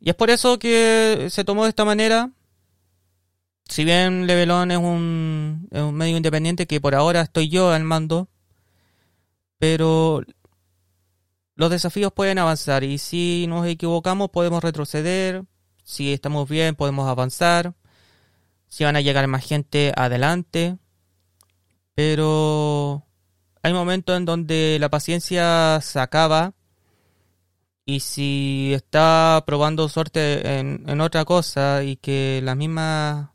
Y 0.00 0.10
es 0.10 0.16
por 0.16 0.30
eso 0.30 0.58
que 0.58 1.28
se 1.30 1.44
tomó 1.44 1.62
de 1.62 1.68
esta 1.68 1.84
manera. 1.84 2.32
Si 3.66 3.84
bien 3.84 4.26
Levelon 4.26 4.72
es 4.72 4.78
un, 4.78 5.68
es 5.70 5.80
un 5.80 5.94
medio 5.94 6.16
independiente 6.16 6.66
que 6.66 6.80
por 6.80 6.96
ahora 6.96 7.20
estoy 7.20 7.48
yo 7.48 7.70
al 7.70 7.84
mando, 7.84 8.26
pero 9.58 10.22
los 11.54 11.70
desafíos 11.70 12.12
pueden 12.12 12.38
avanzar 12.38 12.82
y 12.82 12.98
si 12.98 13.46
nos 13.48 13.64
equivocamos 13.68 14.30
podemos 14.30 14.60
retroceder, 14.60 15.44
si 15.84 16.12
estamos 16.12 16.48
bien 16.48 16.74
podemos 16.74 17.08
avanzar 17.08 17.76
si 18.72 18.84
van 18.84 18.96
a 18.96 19.02
llegar 19.02 19.26
más 19.28 19.44
gente 19.44 19.92
adelante, 19.94 20.78
pero 21.94 23.04
hay 23.62 23.74
momentos 23.74 24.16
en 24.16 24.24
donde 24.24 24.78
la 24.80 24.88
paciencia 24.88 25.78
se 25.82 26.00
acaba 26.00 26.54
y 27.84 28.00
si 28.00 28.72
está 28.72 29.42
probando 29.44 29.90
suerte 29.90 30.58
en, 30.58 31.00
otra 31.02 31.26
cosa 31.26 31.84
y 31.84 31.96
que 31.96 32.40
las 32.42 32.56
mismas 32.56 33.28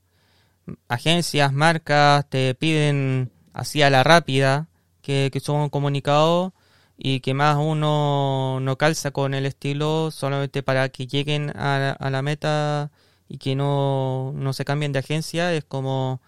agencias, 0.88 1.54
marcas 1.54 2.28
te 2.28 2.56
piden 2.56 3.32
así 3.54 3.84
a 3.84 3.92
la 3.92 4.04
rápida 4.04 4.70
que, 5.04 5.30
que 5.32 5.40
son 5.40 5.70
comunicados 5.70 6.52
y 6.98 7.20
que 7.20 7.36
más 7.36 7.58
uno 7.60 8.60
no 8.60 8.76
calza 8.76 9.12
con 9.12 9.36
el 9.36 9.46
estilo 9.46 10.10
solamente 10.10 10.64
para 10.64 10.90
que 10.90 11.06
lleguen 11.06 11.52
a 11.56 12.10
la 12.10 12.22
meta 12.24 12.90
y 13.28 13.38
que 13.38 13.56
no, 13.56 14.32
no 14.36 14.54
se 14.54 14.66
cambien 14.66 14.92
de 14.92 15.00
agencia 15.00 15.54
es 15.54 15.64
como, 15.64 16.22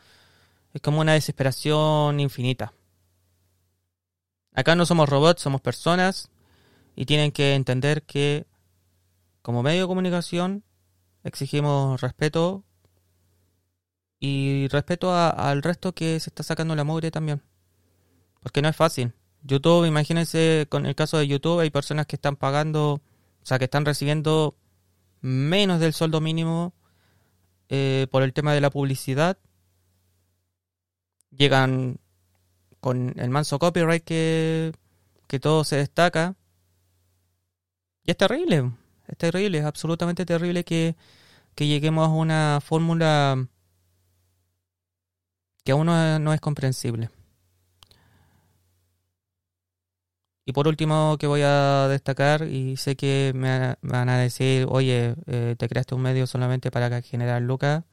es 0.73 0.81
como 0.81 0.99
una 1.01 1.13
desesperación 1.13 2.19
infinita. 2.19 2.73
Acá 4.53 4.75
no 4.75 4.85
somos 4.85 5.07
robots, 5.07 5.41
somos 5.41 5.61
personas 5.61 6.29
y 6.95 7.05
tienen 7.05 7.31
que 7.31 7.55
entender 7.55 8.03
que 8.03 8.45
como 9.41 9.63
medio 9.63 9.81
de 9.81 9.87
comunicación 9.87 10.63
exigimos 11.23 12.01
respeto 12.01 12.63
y 14.19 14.67
respeto 14.67 15.15
al 15.15 15.63
resto 15.63 15.93
que 15.93 16.19
se 16.19 16.29
está 16.29 16.43
sacando 16.43 16.75
la 16.75 16.83
mugre 16.83 17.09
también. 17.11 17.41
Porque 18.41 18.61
no 18.61 18.67
es 18.67 18.75
fácil. 18.75 19.13
YouTube, 19.43 19.85
imagínense 19.85 20.67
con 20.69 20.85
el 20.85 20.95
caso 20.95 21.17
de 21.17 21.27
YouTube, 21.27 21.59
hay 21.59 21.69
personas 21.69 22.05
que 22.05 22.17
están 22.17 22.35
pagando, 22.35 22.95
o 22.95 23.01
sea, 23.45 23.57
que 23.59 23.65
están 23.65 23.85
recibiendo 23.85 24.55
menos 25.21 25.79
del 25.79 25.93
sueldo 25.93 26.19
mínimo 26.19 26.73
eh, 27.69 28.07
por 28.11 28.23
el 28.23 28.33
tema 28.33 28.53
de 28.53 28.61
la 28.61 28.69
publicidad. 28.69 29.37
Llegan 31.31 31.99
con 32.79 33.13
el 33.17 33.29
manso 33.29 33.59
copyright 33.59 34.03
que, 34.03 34.73
que 35.27 35.39
todo 35.39 35.63
se 35.63 35.77
destaca. 35.77 36.35
Y 38.03 38.11
es 38.11 38.17
terrible, 38.17 38.71
es 39.07 39.17
terrible, 39.17 39.59
es 39.59 39.65
absolutamente 39.65 40.25
terrible 40.25 40.63
que, 40.63 40.95
que 41.55 41.67
lleguemos 41.67 42.07
a 42.07 42.11
una 42.11 42.59
fórmula 42.61 43.47
que 45.63 45.71
aún 45.71 45.85
no 45.85 46.33
es 46.33 46.41
comprensible. 46.41 47.09
Y 50.49 50.51
por 50.51 50.67
último, 50.67 51.17
que 51.19 51.27
voy 51.27 51.43
a 51.43 51.87
destacar, 51.89 52.41
y 52.47 52.75
sé 52.75 52.95
que 52.95 53.33
me 53.35 53.75
van 53.83 54.09
a 54.09 54.17
decir, 54.17 54.65
oye, 54.67 55.13
eh, 55.27 55.55
te 55.59 55.69
creaste 55.69 55.93
un 55.93 56.01
medio 56.01 56.25
solamente 56.25 56.71
para 56.71 57.03
generar 57.03 57.43
lucas, 57.43 57.83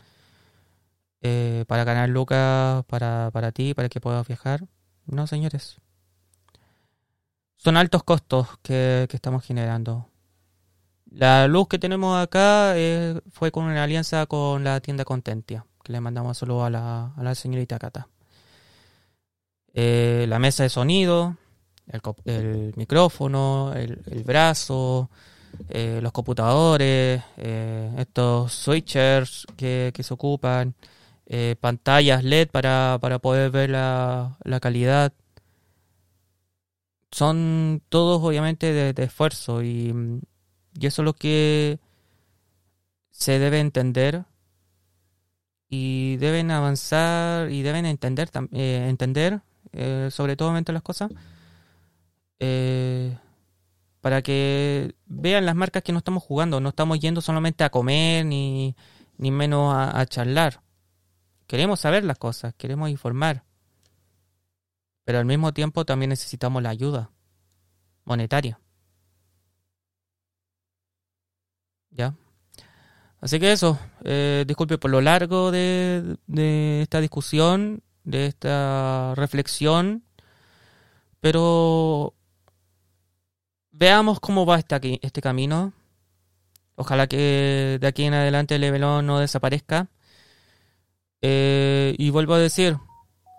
eh, 1.21 1.67
para 1.69 1.85
ganar 1.85 2.09
lucas 2.09 2.83
para, 2.87 3.31
para 3.31 3.53
ti, 3.53 3.75
para 3.75 3.91
que 3.91 4.01
puedas 4.01 4.27
viajar. 4.27 4.65
No, 5.05 5.27
señores. 5.27 5.77
Son 7.59 7.77
altos 7.77 8.03
costos 8.05 8.49
que, 8.63 9.07
estamos 9.13 9.45
generando. 9.45 10.09
La 11.11 11.49
luz 11.49 11.69
que 11.69 11.79
tenemos 11.79 12.17
acá 12.19 12.73
eh, 12.75 13.21
fue 13.33 13.53
con 13.53 13.65
una 13.65 13.85
alianza 13.85 14.25
con 14.25 14.65
la 14.65 14.81
tienda 14.81 15.05
Contentia, 15.05 15.67
que 15.85 15.93
le 15.93 16.01
mandamos 16.01 16.39
solo 16.39 16.65
a 16.65 16.71
la, 16.71 17.13
a 17.19 17.23
la 17.23 17.35
señorita 17.35 17.79
Cata. 17.79 18.09
la 19.75 20.39
mesa 20.39 20.63
de 20.63 20.71
sonido, 20.71 21.37
el, 21.87 22.73
micrófono, 22.77 23.73
el, 23.75 24.25
brazo, 24.25 25.11
eh, 25.69 26.01
los 26.03 26.13
computadores, 26.13 27.23
eh, 27.37 27.95
estos 27.99 28.53
switchers 28.53 29.47
que, 29.57 29.93
se 29.99 30.15
ocupan, 30.15 30.75
eh, 31.27 31.57
pantallas 31.61 32.25
LED 32.25 32.49
para, 32.51 32.99
para 33.01 33.19
poder 33.19 33.51
ver 33.51 33.71
la, 33.71 34.37
la, 34.45 34.61
calidad. 34.61 35.13
Son 37.11 37.83
todos 37.89 38.23
obviamente 38.23 38.73
de, 38.73 39.03
esfuerzo 39.03 39.63
y, 39.63 40.21
y, 40.79 40.87
eso 40.87 41.03
es 41.03 41.05
lo 41.05 41.15
que 41.15 41.79
se 43.11 43.39
debe 43.39 43.61
entender 43.61 44.25
y 45.69 46.17
deben 46.19 46.51
avanzar 46.51 47.51
y 47.51 47.63
deben 47.63 47.87
entender, 47.87 48.31
entender 48.53 49.41
sobre 50.11 50.37
todo 50.37 50.53
las 50.53 50.83
cosas, 50.83 51.11
eh, 52.39 53.17
para 54.01 54.23
que 54.23 54.95
vean 55.07 55.47
las 55.47 55.57
marcas 55.57 55.83
que 55.83 55.93
no 55.93 55.99
estamos 55.99 56.23
jugando, 56.23 56.61
no 56.61 56.69
estamos 56.69 57.01
yendo 57.01 57.21
solamente 57.21 57.65
a 57.65 57.71
comer 57.71 58.25
ni, 58.25 58.77
ni 59.19 59.31
menos 59.31 59.75
a, 59.75 60.07
charlar. 60.07 60.63
Queremos 61.47 61.81
saber 61.81 62.05
las 62.05 62.19
cosas, 62.19 62.55
queremos 62.55 62.91
informar, 62.91 63.45
pero 65.05 65.19
al 65.19 65.25
mismo 65.25 65.53
tiempo 65.53 65.85
también 65.85 66.11
necesitamos 66.11 66.63
la 66.63 66.71
ayuda 66.71 67.11
monetaria. 68.05 68.61
¿Ya? 71.91 72.15
Así 73.21 73.41
que 73.41 73.53
eso, 73.53 73.79
eh, 74.05 74.45
disculpe 74.47 74.79
por 74.79 74.91
lo 74.91 75.01
largo 75.01 75.51
de, 75.51 76.17
de, 76.27 76.83
esta 76.83 77.01
discusión, 77.01 77.83
de 78.05 78.27
esta 78.27 79.15
reflexión, 79.17 80.05
pero 81.21 82.16
veamos 83.79 84.21
cómo 84.21 84.47
va 84.47 84.59
este, 84.59 84.99
este 85.03 85.21
camino. 85.21 85.73
Ojalá 86.77 87.07
que 87.07 87.79
de 87.81 87.87
aquí 87.87 88.05
en 88.05 88.15
adelante 88.15 88.57
el 88.57 88.61
Levelón 88.63 89.07
no 89.07 89.19
desaparezca. 89.19 89.89
Eh, 91.23 91.95
y 91.99 92.11
vuelvo 92.11 92.35
a 92.35 92.39
decir, 92.39 92.77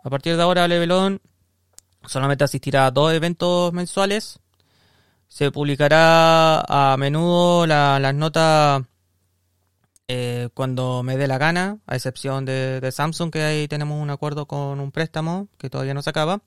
a 0.04 0.10
partir 0.10 0.36
de 0.36 0.43
ahora 0.43 0.67
Levelón 0.67 1.21
solamente 2.06 2.43
asistirá 2.43 2.88
a 2.88 2.91
dos 2.91 3.13
eventos 3.13 3.73
mensuales. 3.73 4.39
Se 5.28 5.52
publicará 5.52 6.62
a 6.62 6.97
menudo 6.97 7.67
las 7.67 8.15
notas 8.15 8.84
eh, 10.08 10.50
cuando 10.54 11.04
me 11.04 11.17
dé 11.17 11.28
la 11.28 11.38
gana, 11.38 11.80
a 11.86 11.95
excepción 11.95 12.45
de, 12.45 12.89
Samsung, 12.91 13.32
que 13.32 13.43
ahí 13.43 13.67
tenemos 13.67 14.02
un 14.02 14.10
acuerdo 14.10 14.45
con 14.47 14.80
un 14.80 14.91
préstamo 14.91 15.50
que 15.58 15.69
todavía 15.69 15.93
no 15.93 16.02
se 16.02 16.10
acaba. 16.10 16.41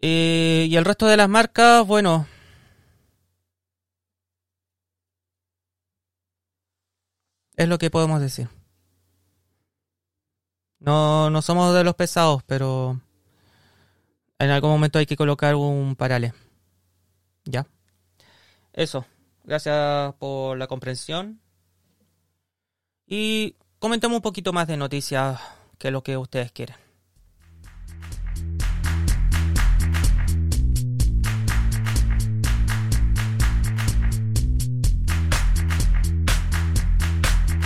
Y 0.00 0.76
el 0.76 0.84
resto 0.84 1.06
de 1.06 1.16
las 1.16 1.28
marcas, 1.28 1.86
bueno. 1.86 2.26
Es 7.56 7.68
lo 7.68 7.78
que 7.78 7.90
podemos 7.90 8.20
decir. 8.20 8.48
No, 10.78 11.30
no 11.30 11.42
somos 11.42 11.74
de 11.74 11.84
los 11.84 11.94
pesados, 11.94 12.42
pero 12.44 13.00
en 14.38 14.50
algún 14.50 14.70
momento 14.70 14.98
hay 14.98 15.06
que 15.06 15.16
colocar 15.16 15.54
un 15.54 15.96
paralelo. 15.96 16.34
¿Ya? 17.44 17.66
Eso. 18.72 19.06
Gracias 19.44 20.14
por 20.16 20.58
la 20.58 20.66
comprensión. 20.66 21.40
Y 23.06 23.54
comentemos 23.78 24.16
un 24.16 24.22
poquito 24.22 24.52
más 24.52 24.66
de 24.66 24.76
noticias 24.76 25.40
que 25.78 25.90
lo 25.90 26.02
que 26.02 26.16
ustedes 26.16 26.52
quieren. 26.52 26.85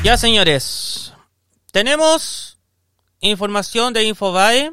Ya 0.03 0.17
señores, 0.17 1.13
tenemos 1.73 2.59
información 3.21 3.93
de 3.93 4.05
Infobae 4.05 4.73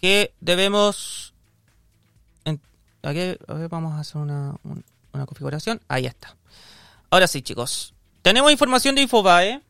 que 0.00 0.34
debemos... 0.40 1.32
Aquí, 3.02 3.36
vamos 3.70 3.92
a 3.94 4.00
hacer 4.00 4.20
una, 4.20 4.56
una 5.12 5.26
configuración. 5.26 5.80
Ahí 5.86 6.06
está. 6.06 6.36
Ahora 7.08 7.28
sí, 7.28 7.40
chicos. 7.40 7.94
Tenemos 8.20 8.50
información 8.50 8.96
de 8.96 9.02
Infobae. 9.02 9.62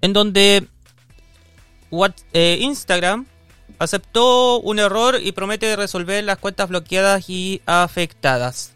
En 0.00 0.14
donde 0.14 0.66
eh, 2.32 2.58
Instagram 2.62 3.26
aceptó 3.78 4.58
un 4.60 4.78
error 4.78 5.18
y 5.22 5.32
promete 5.32 5.76
resolver 5.76 6.24
las 6.24 6.38
cuentas 6.38 6.70
bloqueadas 6.70 7.28
y 7.28 7.60
afectadas. 7.66 8.72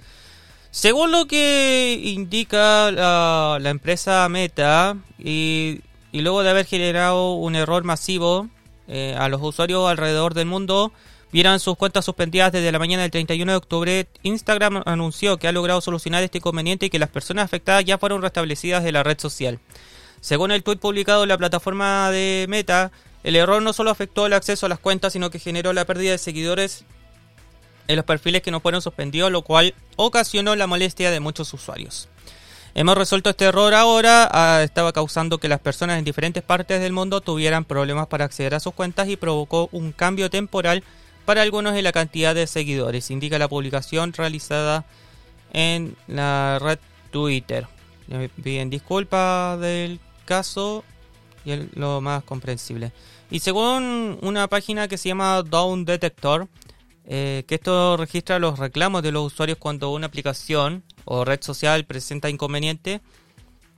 Según 0.72 1.12
lo 1.12 1.26
que 1.26 2.00
indica 2.02 2.90
la, 2.90 3.61
empresa 3.64 4.26
Meta, 4.30 4.96
y, 5.18 5.82
luego 6.14 6.42
de 6.42 6.48
haber 6.48 6.64
generado 6.64 7.35
un 7.35 7.56
error 7.56 7.85
masivo 7.85 8.48
eh, 8.88 9.14
a 9.18 9.28
los 9.28 9.42
usuarios 9.42 9.87
alrededor 9.87 10.32
del 10.32 10.46
mundo, 10.46 10.90
vieran 11.30 11.61
sus 11.61 11.76
cuentas 11.76 12.06
suspendidas 12.06 12.52
desde 12.52 12.72
la 12.72 12.78
mañana 12.78 13.02
del 13.02 13.11
31 13.11 13.52
de 13.52 13.58
octubre, 13.58 14.08
Instagram 14.22 14.82
anunció 14.87 15.37
que 15.37 15.46
ha 15.46 15.52
logrado 15.52 15.82
solucionar 15.82 16.22
este 16.22 16.38
inconveniente 16.38 16.87
y 16.87 16.90
que 16.90 16.98
las 16.98 17.11
personas 17.11 17.44
afectadas 17.44 17.85
ya 17.85 17.98
fueron 17.98 18.22
restablecidas 18.22 18.82
de 18.82 18.92
la 18.92 19.02
red 19.02 19.20
social. 19.20 19.61
Según 20.22 20.52
el 20.52 20.62
tweet 20.62 20.78
publicado 20.78 21.24
en 21.24 21.28
la 21.28 21.37
plataforma 21.37 22.11
de 22.11 22.46
Meta, 22.48 22.92
el 23.24 23.37
error 23.37 23.61
no 23.61 23.74
solo 23.74 23.90
afectó 23.90 24.24
el 24.24 24.32
acceso 24.32 24.64
a 24.64 24.70
las 24.70 24.78
cuentas, 24.78 25.12
sino 25.12 25.28
que 25.28 25.38
generó 25.38 25.74
la 25.74 25.85
pérdida 25.85 26.12
de 26.12 26.18
seguidores 26.18 26.87
en 27.88 27.97
los 27.97 28.05
perfiles 28.05 28.42
que 28.42 28.51
no 28.51 28.61
fueron 28.61 28.83
suspendidos, 28.83 29.31
lo 29.31 29.42
cual 29.42 29.75
ocasionó 29.97 30.57
la 30.57 30.66
molestia 30.66 31.11
de 31.11 31.21
muchos 31.21 31.53
usuarios. 31.53 32.09
Hemos 32.75 32.97
resuelto 32.97 33.29
este 33.29 33.45
error 33.45 33.75
ahora, 33.75 34.29
ah, 34.33 34.62
estaba 34.62 34.92
causando 34.92 35.38
que 35.38 35.49
las 35.49 35.61
personas 35.61 35.99
en 35.99 36.05
diferentes 36.05 36.42
partes 36.42 36.81
del 36.81 36.92
mundo 36.92 37.21
tuvieran 37.21 37.66
problemas 37.66 38.07
para 38.07 38.25
acceder 38.25 38.55
a 38.55 38.61
sus 38.61 38.73
cuentas 38.73 39.09
y 39.09 39.16
provocó 39.16 39.68
un 39.73 39.92
cambio 39.92 40.31
temporal 40.31 40.83
para 41.27 41.42
algunos 41.42 41.77
en 41.77 41.85
la 41.85 41.92
cantidad 41.92 42.35
de 42.35 42.47
seguidores, 42.47 43.11
indica 43.11 43.38
la 43.38 43.49
publicación 43.49 44.12
realizada 44.12 44.87
en 45.53 45.97
la 46.07 46.59
red 46.61 46.79
Twitter. 47.11 47.66
Bien, 48.37 48.71
disculpa 48.71 49.57
del 49.59 50.01
caso 50.25 50.83
y 51.45 51.57
lo 51.75 52.01
más 52.01 52.25
comprensible. 52.25 52.92
Y 53.31 53.40
según 53.40 54.18
una 54.23 54.49
página 54.49 54.88
que 54.88 54.99
se 54.99 55.09
llama 55.09 55.42
Down 55.42 55.85
Detector, 55.85 56.49
eh, 57.07 57.45
que 57.47 57.57
esto 57.57 57.97
registra 57.97 58.38
los 58.38 58.59
reclamos 58.59 59.03
de 59.03 59.12
los 59.12 59.33
usuarios 59.33 59.59
cuando 59.59 59.93
una 59.93 60.07
aplicación 60.07 60.85
o 61.05 61.25
red 61.25 61.43
social 61.43 61.85
presenta 61.85 62.31
inconveniente, 62.31 63.01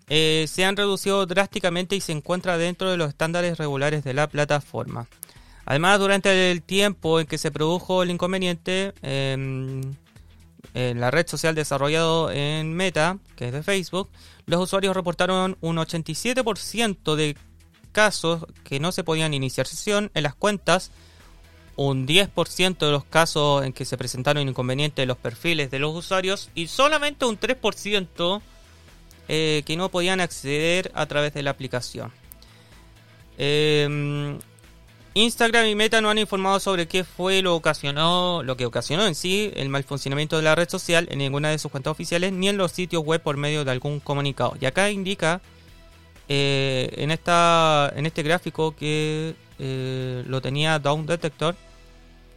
eh, 0.08 0.44
se 0.48 0.64
han 0.64 0.76
reducido 0.76 1.24
drásticamente 1.24 1.96
y 1.96 2.00
se 2.00 2.12
encuentra 2.12 2.58
dentro 2.58 2.90
de 2.90 2.96
los 2.96 3.08
estándares 3.08 3.56
regulares 3.56 4.04
de 4.04 4.14
la 4.14 4.28
plataforma. 4.28 5.06
Además, 5.64 5.98
durante 5.98 6.50
el 6.50 6.62
tiempo 6.62 7.20
en 7.20 7.26
que 7.26 7.38
se 7.38 7.50
produjo 7.50 8.02
el 8.02 8.10
inconveniente, 8.10 8.92
em, 9.00 9.80
en 10.74 11.00
la 11.00 11.10
red 11.10 11.26
social 11.26 11.54
desarrollado 11.54 12.30
en 12.30 12.74
Meta, 12.74 13.18
que 13.36 13.46
es 13.46 13.52
de 13.52 13.62
Facebook, 13.62 14.10
los 14.46 14.60
usuarios 14.60 14.94
reportaron 14.94 15.56
un 15.60 15.78
87% 15.78 17.16
de 17.16 17.36
casos 17.92 18.44
que 18.64 18.80
no 18.80 18.92
se 18.92 19.04
podían 19.04 19.32
iniciar 19.32 19.66
sesión 19.66 20.10
en 20.14 20.24
las 20.24 20.34
cuentas, 20.34 20.90
un 21.76 22.06
10% 22.06 22.78
de 22.78 22.90
los 22.92 23.04
casos 23.04 23.64
en 23.64 23.72
que 23.72 23.84
se 23.84 23.98
presentaron 23.98 24.48
inconvenientes 24.48 25.02
en 25.02 25.08
los 25.08 25.16
perfiles 25.16 25.70
de 25.70 25.78
los 25.78 25.94
usuarios 25.94 26.50
y 26.54 26.68
solamente 26.68 27.24
un 27.24 27.38
3% 27.38 28.42
eh, 29.28 29.62
que 29.66 29.76
no 29.76 29.88
podían 29.88 30.20
acceder 30.20 30.90
a 30.94 31.06
través 31.06 31.34
de 31.34 31.42
la 31.42 31.50
aplicación. 31.50 32.12
Eh, 33.38 34.38
Instagram 35.16 35.66
y 35.66 35.76
Meta 35.76 36.00
no 36.00 36.10
han 36.10 36.18
informado 36.18 36.58
sobre 36.58 36.88
qué 36.88 37.04
fue 37.04 37.40
lo 37.40 37.54
ocasionó, 37.54 38.42
lo 38.42 38.56
que 38.56 38.66
ocasionó 38.66 39.06
en 39.06 39.14
sí 39.14 39.52
el 39.54 39.68
mal 39.68 39.84
funcionamiento 39.84 40.36
de 40.36 40.42
la 40.42 40.56
red 40.56 40.68
social 40.68 41.06
en 41.08 41.18
ninguna 41.18 41.50
de 41.50 41.58
sus 41.58 41.70
cuentas 41.70 41.92
oficiales 41.92 42.32
ni 42.32 42.48
en 42.48 42.56
los 42.56 42.72
sitios 42.72 43.04
web 43.04 43.22
por 43.22 43.36
medio 43.36 43.64
de 43.64 43.70
algún 43.70 44.00
comunicado. 44.00 44.56
Y 44.60 44.66
acá 44.66 44.90
indica 44.90 45.40
eh, 46.28 46.90
en 46.96 47.12
esta 47.12 47.92
en 47.94 48.06
este 48.06 48.24
gráfico 48.24 48.74
que 48.74 49.36
eh, 49.58 50.24
lo 50.26 50.40
tenía 50.40 50.78
Down 50.78 51.06
Detector 51.06 51.56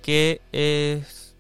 que 0.08 0.42
es 0.54 1.36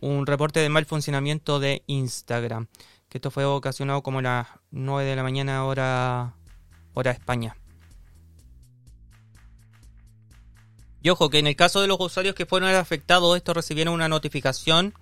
un 0.00 0.26
reporte 0.26 0.60
de 0.60 0.68
mal 0.68 0.84
funcionamiento 0.84 1.58
de 1.58 1.82
Instagram. 1.86 2.66
Que 3.08 3.16
esto 3.18 3.30
fue 3.30 3.46
ocasionado 3.46 4.02
como 4.02 4.18
a 4.18 4.22
las 4.22 4.46
9 4.72 5.08
de 5.08 5.16
la 5.16 5.22
mañana 5.22 5.64
hora 5.64 6.34
hora 6.92 7.12
España. 7.12 7.56
Y 11.02 11.08
ojo, 11.08 11.30
que 11.30 11.38
en 11.38 11.46
el 11.46 11.56
caso 11.56 11.80
de 11.80 11.86
los 11.86 11.98
usuarios 11.98 12.34
que 12.34 12.44
fueron 12.44 12.74
afectados, 12.74 13.38
estos 13.38 13.56
recibieron 13.56 13.94
una 13.94 14.08
notificación 14.08 14.92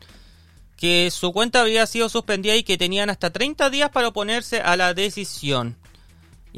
que 0.76 1.10
su 1.10 1.32
cuenta 1.32 1.62
había 1.62 1.86
sido 1.86 2.08
suspendida 2.08 2.54
y 2.54 2.62
que 2.62 2.78
tenían 2.78 3.10
hasta 3.10 3.30
30 3.30 3.68
días 3.70 3.90
para 3.90 4.08
oponerse 4.08 4.60
a 4.60 4.76
la 4.76 4.94
decisión. 4.94 5.76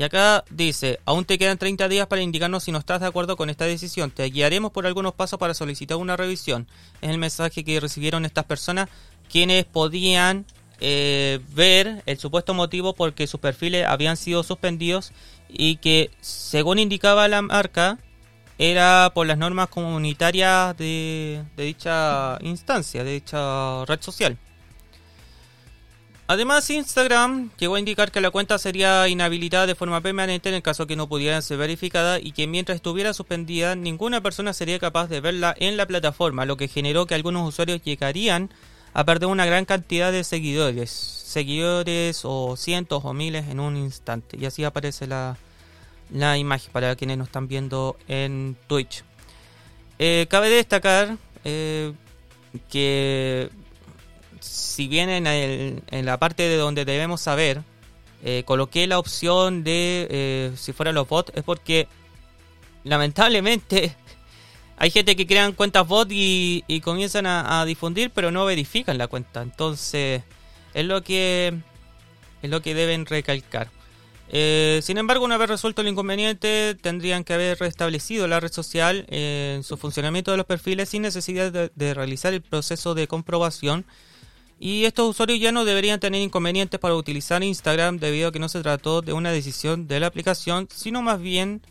Y 0.01 0.03
acá 0.03 0.45
dice, 0.49 0.99
aún 1.05 1.27
te 1.27 1.37
quedan 1.37 1.59
30 1.59 1.87
días 1.87 2.07
para 2.07 2.23
indicarnos 2.23 2.65
si 2.65 2.73
no 2.73 2.79
estás 2.79 3.03
de 3.03 3.07
acuerdo 3.07 3.37
con 3.37 3.51
esta 3.51 3.67
decisión. 3.67 4.11
Te 4.11 4.25
guiaremos 4.25 4.73
por 4.73 4.87
algunos 4.87 5.13
pasos 5.13 5.39
para 5.39 5.53
solicitar 5.53 5.99
una 5.99 6.17
revisión. 6.17 6.67
Es 7.03 7.11
el 7.11 7.19
mensaje 7.19 7.65
que 7.65 7.79
recibieron 7.81 8.25
estas 8.25 8.47
personas, 8.47 8.89
quienes 9.31 9.67
podían 9.67 10.47
eh, 10.81 11.41
ver 11.51 12.03
el 12.07 12.19
supuesto 12.19 12.55
motivo 12.55 12.95
por 12.95 13.13
que 13.13 13.27
sus 13.27 13.41
perfiles 13.41 13.85
habían 13.87 14.17
sido 14.17 14.43
suspendidos 14.43 15.13
y 15.51 15.77
que, 15.77 16.11
según 16.23 16.79
indicaba 16.79 17.29
la 17.29 17.43
marca, 17.43 17.99
era 18.57 19.13
por 19.15 19.27
las 19.27 19.37
normas 19.37 19.69
comunitarias 19.69 20.79
de, 20.79 21.45
dicha 21.59 22.39
instancia, 22.41 23.05
de 23.05 23.13
dicha 23.13 23.85
red 23.85 24.01
social. 24.01 24.39
Además, 26.31 26.71
Instagram 26.71 27.51
llegó 27.59 27.75
a 27.75 27.81
indicar 27.81 28.13
que 28.13 28.21
la 28.21 28.31
cuenta 28.31 28.57
sería 28.57 29.09
inhabilitada 29.09 29.67
de 29.67 29.75
forma 29.75 30.01
permanente 30.01 30.49
en 30.49 30.55
el 30.55 30.63
caso 30.63 30.87
que 30.87 30.95
no 30.95 31.09
pudiera 31.09 31.43
ser 31.43 31.59
verificada 31.59 32.21
y 32.21 32.31
que 32.31 32.47
mientras 32.47 32.77
estuviera 32.77 33.13
suspendida 33.13 33.75
ninguna 33.75 34.21
persona 34.21 34.53
sería 34.53 34.79
capaz 34.79 35.09
de 35.09 35.21
verla 35.21 35.57
en 35.59 35.77
la 35.77 35.87
plataforma, 35.87 36.45
lo 36.45 36.57
que 36.57 36.69
generó 36.69 37.05
que 37.07 37.17
algunos 37.17 37.49
usuarios 37.49 37.83
llegarían 37.83 38.49
a 38.95 39.05
perder 39.05 39.29
una 39.29 39.45
gran 39.45 39.65
cantidad 39.65 40.13
de 40.13 40.23
seguidores, 40.23 40.91
seguidores 40.93 42.21
o 42.23 42.57
cientos 42.57 43.05
o 43.05 43.13
miles 43.13 43.49
en 43.49 43.59
un 43.59 43.77
instante. 43.77 44.37
Y 44.41 44.47
así 44.47 44.63
aparece 44.63 45.09
la, 45.09 45.37
la 46.13 46.39
imagen 46.39 46.71
para 46.71 46.95
quienes 46.95 47.19
nos 47.19 47.27
están 47.27 47.49
viendo 47.49 47.97
en 48.07 48.57
Twitch. 48.69 49.03
Eh, 49.99 50.29
cabe 50.31 50.49
destacar 50.49 51.17
eh, 51.43 51.93
que 52.69 53.51
si 54.41 54.89
bien 54.89 55.11
en, 55.11 56.07
la 56.07 56.19
parte 56.19 56.45
de 56.45 56.57
donde 56.57 56.85
debemos 56.85 57.21
saber, 57.21 57.63
eh, 58.25 58.43
coloqué 58.45 58.87
la 58.87 58.99
opción 58.99 59.63
de 59.65 60.07
eh, 60.11 60.53
si 60.57 60.73
fueran 60.73 60.95
los 60.95 61.09
bots, 61.09 61.33
es 61.35 61.43
porque 61.43 61.89
lamentablemente 62.85 63.95
hay 64.77 64.91
gente 64.91 65.17
que 65.17 65.27
crean 65.27 65.53
cuentas 65.53 65.87
bot 65.87 66.09
y, 66.11 66.81
comienzan 66.83 67.27
a, 67.27 67.65
difundir, 67.65 68.11
pero 68.11 68.31
no 68.31 68.45
verifican 68.45 68.99
la 68.99 69.07
cuenta. 69.07 69.43
Entonces, 69.43 70.23
es 70.75 70.85
lo 70.85 71.03
que 71.03 71.55
es 72.43 72.51
lo 72.51 72.63
que 72.63 72.75
deben 72.75 73.05
recalcar. 73.05 73.71
Eh, 74.33 74.81
sin 74.83 74.97
embargo, 74.97 75.25
una 75.25 75.37
vez 75.37 75.51
resuelto 75.51 75.83
el 75.83 75.89
inconveniente, 75.89 76.77
tendrían 76.81 77.25
que 77.25 77.35
haber 77.35 77.59
restablecido 77.59 78.29
la 78.29 78.41
red 78.41 78.53
social 78.53 79.05
en 79.09 79.65
su 79.65 79.77
funcionamiento 79.77 80.31
de 80.31 80.37
los 80.37 80.47
perfiles 80.47 80.89
sin 80.89 81.03
necesidad 81.03 81.71
de 81.75 81.95
realizar 81.95 82.33
el 82.33 82.41
proceso 82.41 82.95
de 82.95 83.09
comprobación 83.09 83.85
y 84.63 84.85
estos 84.85 85.09
usuarios 85.09 85.41
ya 85.41 85.53
no 85.53 85.65
deberían 85.65 86.01
tener 86.01 86.21
inconvenientes 86.21 86.79
para 86.79 86.95
utilizar 86.95 87.43
Instagram 87.43 87.97
debido 87.97 88.29
a 88.29 88.33
que 88.33 88.39
no 88.39 88.51
se 88.51 88.61
trató 88.61 89.01
de 89.01 89.15
una 89.15 89.33
decisión 89.33 89.89
de 89.89 90.01
la 90.01 90.07
aplicación, 90.09 90.69
sino 90.71 91.01
más 91.01 91.19
bien 91.19 91.63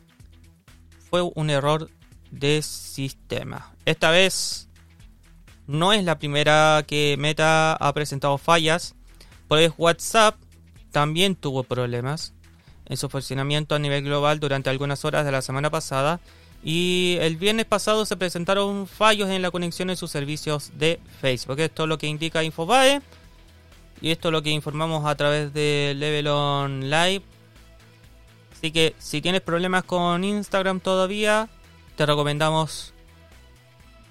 fue 1.11 1.21
un 1.21 1.51
error 1.51 1.91
de 2.31 2.63
sistema. 2.63 3.71
Esta 3.85 4.09
vez 4.09 4.69
no 5.67 5.93
es 5.93 6.03
la 6.03 6.17
primera 6.17 6.83
que 6.87 7.15
Meta 7.19 7.73
ha 7.73 7.93
presentado 7.93 8.39
fallas, 8.39 8.95
pues 9.47 9.71
WhatsApp 9.77 10.35
también 10.91 11.35
tuvo 11.35 11.61
problemas 11.61 12.33
en 12.87 12.97
su 12.97 13.07
funcionamiento 13.07 13.75
a 13.75 13.79
nivel 13.79 14.03
global 14.03 14.39
durante 14.39 14.71
algunas 14.71 15.05
horas 15.05 15.25
de 15.25 15.31
la 15.31 15.43
semana 15.43 15.69
pasada 15.69 16.19
y 16.63 17.17
el 17.21 17.37
viernes 17.37 17.65
pasado 17.65 18.05
se 18.05 18.17
presentaron 18.17 18.85
fallos 18.85 19.29
en 19.29 19.41
la 19.41 19.51
conexión 19.51 19.87
de 19.87 19.95
sus 19.95 20.11
servicios 20.11 20.71
de 20.75 20.99
Facebook. 21.21 21.59
Esto 21.59 21.83
es 21.83 21.89
lo 21.89 21.97
que 21.97 22.07
indica 22.07 22.43
Infobae. 22.43 23.01
Y 24.01 24.11
esto 24.11 24.29
es 24.29 24.31
lo 24.31 24.41
que 24.41 24.49
informamos 24.49 25.05
a 25.05 25.15
través 25.15 25.53
de 25.53 25.93
Level 25.95 26.27
On 26.27 26.89
Live. 26.89 27.21
Así 28.53 28.71
que 28.71 28.95
si 28.97 29.21
tienes 29.21 29.41
problemas 29.41 29.83
con 29.83 30.23
Instagram 30.23 30.79
todavía, 30.79 31.49
te 31.95 32.05
recomendamos 32.05 32.93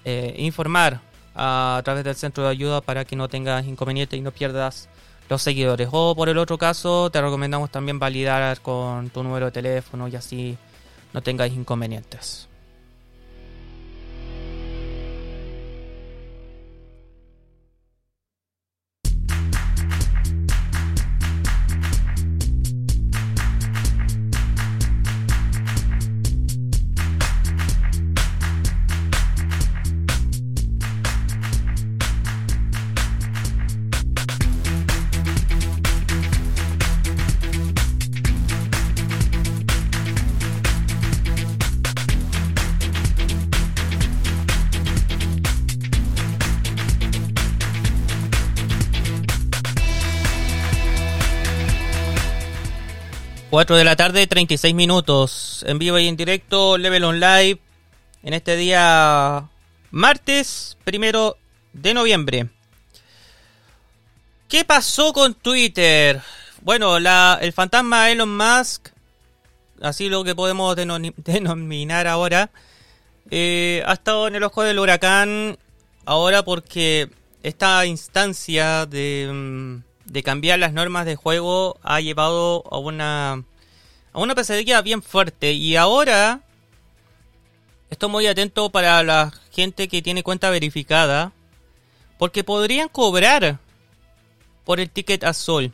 eh, 0.05 0.35
informar 0.37 1.01
a, 1.35 1.81
través 1.83 2.03
del 2.03 2.15
centro 2.15 2.43
de 2.43 2.49
ayuda 2.49 2.81
para 2.81 3.05
que 3.05 3.15
no 3.15 3.27
tengas 3.27 3.65
inconvenientes 3.65 4.17
y 4.17 4.21
no 4.21 4.31
pierdas 4.31 4.89
los 5.27 5.41
seguidores. 5.41 5.87
O 5.91 6.15
por 6.15 6.29
el 6.29 6.37
otro 6.37 6.57
caso, 6.57 7.09
te 7.11 7.21
recomendamos 7.21 7.71
también 7.71 7.99
validar 7.99 8.59
con 8.61 9.09
tu 9.09 9.23
número 9.23 9.47
de 9.47 9.51
teléfono 9.51 10.07
y 10.07 10.15
así 10.15 10.57
no 11.13 11.21
tengáis 11.21 11.53
inconvenientes. 11.53 12.48
4 53.59 53.75
de 53.75 53.83
la 53.83 53.97
tarde, 53.97 54.25
36 54.25 54.73
minutos. 54.73 55.65
En 55.67 55.79
vivo 55.79 55.99
y 55.99 56.07
en 56.07 56.15
directo, 56.15 56.77
Level 56.77 57.03
On 57.03 57.19
Live. 57.19 57.59
En 58.23 58.33
este 58.33 58.55
día, 58.55 59.49
martes 59.91 60.77
primero 60.85 61.35
de 61.73 61.93
noviembre. 61.93 62.47
¿Qué 64.47 64.63
pasó 64.63 65.11
con 65.11 65.33
Twitter? 65.33 66.21
Bueno, 66.61 66.99
la, 66.99 67.37
el 67.41 67.51
fantasma 67.51 68.09
Elon 68.09 68.33
Musk, 68.37 68.91
así 69.81 70.07
lo 70.07 70.23
que 70.23 70.35
podemos 70.35 70.73
denominar 71.17 72.07
ahora, 72.07 72.51
eh, 73.29 73.83
ha 73.85 73.91
estado 73.91 74.29
en 74.29 74.35
el 74.35 74.43
ojo 74.43 74.63
del 74.63 74.79
huracán 74.79 75.57
ahora 76.05 76.43
porque 76.43 77.09
esta 77.43 77.85
instancia 77.85 78.85
de, 78.85 79.29
mm, 79.29 79.88
de 80.11 80.23
cambiar 80.23 80.59
las 80.59 80.73
normas 80.73 81.05
de 81.05 81.15
juego 81.15 81.79
ha 81.83 82.01
llevado 82.01 82.63
a 82.71 82.77
una 82.77 83.43
a 84.11 84.19
una 84.19 84.35
pesadilla 84.35 84.81
bien 84.81 85.01
fuerte. 85.01 85.53
Y 85.53 85.75
ahora 85.75 86.41
estoy 87.89 88.09
muy 88.09 88.27
atento 88.27 88.69
para 88.69 89.03
la 89.03 89.33
gente 89.51 89.87
que 89.87 90.01
tiene 90.01 90.23
cuenta 90.23 90.49
verificada. 90.49 91.31
Porque 92.17 92.43
podrían 92.43 92.89
cobrar 92.89 93.59
por 94.65 94.79
el 94.79 94.89
ticket 94.89 95.23
azul. 95.23 95.71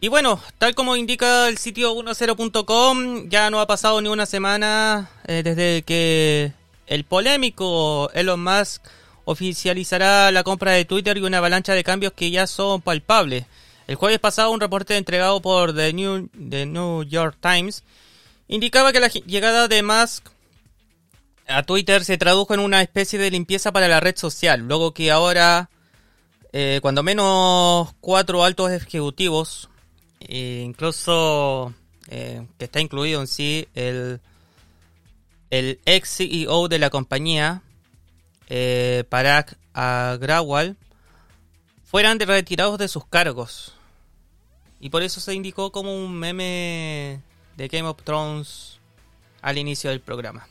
Y 0.00 0.08
bueno, 0.08 0.40
tal 0.58 0.74
como 0.74 0.96
indica 0.96 1.48
el 1.48 1.58
sitio 1.58 1.94
10.com, 1.94 3.28
ya 3.28 3.50
no 3.50 3.60
ha 3.60 3.66
pasado 3.66 4.00
ni 4.02 4.08
una 4.08 4.26
semana 4.26 5.08
eh, 5.26 5.42
desde 5.44 5.82
que 5.82 6.52
el 6.88 7.04
polémico 7.04 8.10
Elon 8.12 8.42
Musk 8.42 8.84
oficializará 9.24 10.30
la 10.30 10.42
compra 10.42 10.72
de 10.72 10.84
Twitter 10.84 11.16
y 11.18 11.22
una 11.22 11.38
avalancha 11.38 11.74
de 11.74 11.84
cambios 11.84 12.12
que 12.12 12.30
ya 12.30 12.46
son 12.46 12.80
palpables. 12.80 13.46
El 13.86 13.96
jueves 13.96 14.18
pasado, 14.18 14.50
un 14.50 14.60
reporte 14.60 14.96
entregado 14.96 15.40
por 15.42 15.74
The 15.74 15.92
New, 15.92 16.28
New 16.34 17.02
York 17.04 17.36
Times 17.40 17.84
indicaba 18.48 18.92
que 18.92 19.00
la 19.00 19.08
llegada 19.08 19.68
de 19.68 19.82
Musk 19.82 20.28
a 21.46 21.62
Twitter 21.62 22.04
se 22.04 22.18
tradujo 22.18 22.54
en 22.54 22.60
una 22.60 22.82
especie 22.82 23.18
de 23.18 23.30
limpieza 23.30 23.72
para 23.72 23.88
la 23.88 24.00
red 24.00 24.16
social, 24.16 24.60
luego 24.60 24.92
que 24.92 25.10
ahora, 25.10 25.70
eh, 26.52 26.78
cuando 26.82 27.02
menos 27.02 27.94
cuatro 28.00 28.44
altos 28.44 28.70
ejecutivos, 28.70 29.68
e 30.20 30.62
incluso 30.64 31.74
eh, 32.08 32.46
que 32.58 32.66
está 32.66 32.80
incluido 32.80 33.20
en 33.20 33.26
sí 33.26 33.66
el, 33.74 34.20
el 35.50 35.80
ex 35.84 36.16
CEO 36.16 36.68
de 36.68 36.78
la 36.78 36.90
compañía, 36.90 37.62
eh, 38.54 39.04
Parag 39.08 39.56
Agrawal, 39.72 40.76
fueran 41.84 42.20
retirados 42.20 42.76
de 42.76 42.86
sus 42.86 43.06
cargos. 43.06 43.72
Y 44.78 44.90
por 44.90 45.02
eso 45.02 45.20
se 45.20 45.32
indicó 45.32 45.72
como 45.72 45.96
un 45.96 46.12
meme 46.12 47.22
de 47.56 47.68
Game 47.68 47.88
of 47.88 48.02
Thrones 48.04 48.78
al 49.40 49.56
inicio 49.56 49.88
del 49.88 50.00
programa. 50.00 50.46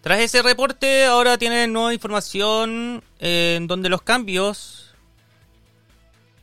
Tras 0.00 0.20
ese 0.20 0.40
reporte, 0.40 1.04
ahora 1.04 1.36
tienen 1.36 1.74
nueva 1.74 1.92
información 1.92 3.04
eh, 3.18 3.56
en 3.58 3.66
donde 3.66 3.90
los 3.90 4.00
cambios 4.00 4.94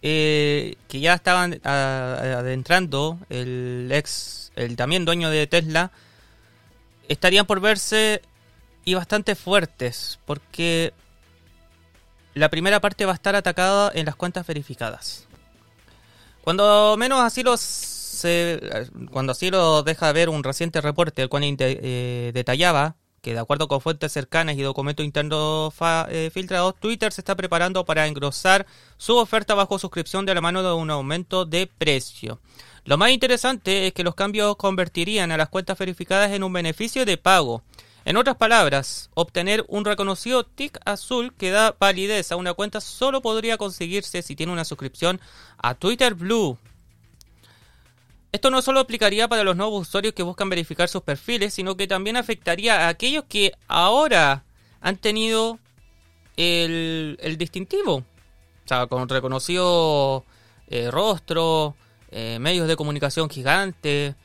eh, 0.04 0.76
que 0.88 1.00
ya 1.00 1.16
estaban 1.16 1.60
adentrando 1.64 3.18
el 3.30 3.90
ex, 3.92 4.52
el 4.56 4.76
también 4.76 5.04
dueño 5.04 5.32
de 5.32 5.48
Tesla, 5.48 5.92
estarían 7.08 7.48
por 7.48 7.60
verse 7.60 8.22
y 8.88 8.94
bastante 8.94 9.36
fuertes, 9.36 10.18
porque 10.26 10.94
la 12.34 12.48
primera 12.48 12.80
parte 12.80 13.06
va 13.06 13.12
a 13.12 13.16
estar 13.16 13.36
atacada 13.36 13.92
en 13.94 14.06
las 14.06 14.16
cuentas 14.16 14.48
verificadas. 14.48 15.28
Cuando 16.42 16.96
menos 16.98 17.20
así 17.20 17.44
los 17.44 17.60
cuando 19.12 19.34
así 19.34 19.52
lo 19.52 19.84
deja 19.84 20.10
ver 20.14 20.30
un 20.30 20.42
reciente 20.42 20.80
reporte 20.80 21.22
el 21.22 21.28
cual 21.28 21.44
eh, 21.44 22.32
detallaba 22.34 22.96
que 23.22 23.34
de 23.34 23.40
acuerdo 23.40 23.68
con 23.68 23.82
fuentes 23.82 24.14
cercanas 24.14 24.56
y 24.56 24.62
documentos 24.62 25.06
internos 25.06 25.74
eh, 26.08 26.32
filtrados, 26.34 26.76
Twitter 26.80 27.12
se 27.12 27.20
está 27.20 27.36
preparando 27.36 27.84
para 27.84 28.08
engrosar 28.08 28.66
su 28.96 29.18
oferta 29.18 29.54
bajo 29.54 29.80
suscripción 29.80 30.26
de 30.26 30.34
la 30.34 30.40
mano 30.40 30.64
de 30.64 30.72
un 30.72 30.90
aumento 30.90 31.44
de 31.44 31.68
precio. 31.68 32.40
Lo 32.86 32.98
más 32.98 33.12
interesante 33.12 33.88
es 33.88 33.94
que 33.94 34.06
los 34.06 34.16
cambios 34.16 34.56
convertirían 34.56 35.34
a 35.34 35.38
las 35.38 35.50
cuentas 35.50 35.78
verificadas 35.78 36.32
en 36.32 36.42
un 36.42 36.54
beneficio 36.54 37.06
de 37.06 37.18
pago 37.18 37.64
En 38.08 38.16
otras 38.16 38.38
palabras, 38.38 39.10
obtener 39.16 39.66
un 39.68 39.84
reconocido 39.84 40.46
tick 40.46 40.80
azul 40.86 41.34
que 41.34 41.52
da 41.52 41.76
validez 41.78 42.32
a 42.32 42.38
una 42.38 42.54
cuenta 42.54 42.80
solo 42.80 43.22
podría 43.22 43.58
conseguirse 43.58 44.22
si 44.22 44.34
tiene 44.34 44.54
una 44.54 44.64
suscripción 44.64 45.20
a 45.58 45.74
Twitter 45.74 46.14
Blue. 46.14 46.58
Esto 48.32 48.50
no 48.50 48.62
solo 48.62 48.80
aplicaría 48.80 49.28
para 49.28 49.44
los 49.44 49.58
nuevos 49.58 49.90
usuarios 49.90 50.14
que 50.14 50.24
buscan 50.24 50.48
verificar 50.48 50.88
sus 50.88 51.02
perfiles, 51.02 51.54
sino 51.54 51.76
que 51.76 51.86
también 51.86 52.16
afectaría 52.16 52.86
a 52.86 52.88
aquellos 52.88 53.26
que 53.26 53.52
ahora 53.68 54.46
han 54.80 54.96
tenido 54.96 55.60
el, 56.38 57.36
distintivo. 57.38 57.96
O 57.96 58.04
sea, 58.68 58.88
con 58.88 59.10
reconocido 59.10 60.24
eh, 60.70 60.90
rostro, 60.92 61.76
eh, 62.12 62.40
medios 62.40 62.70
de 62.70 62.78
comunicación 62.78 63.30
gigantes, 63.30 64.16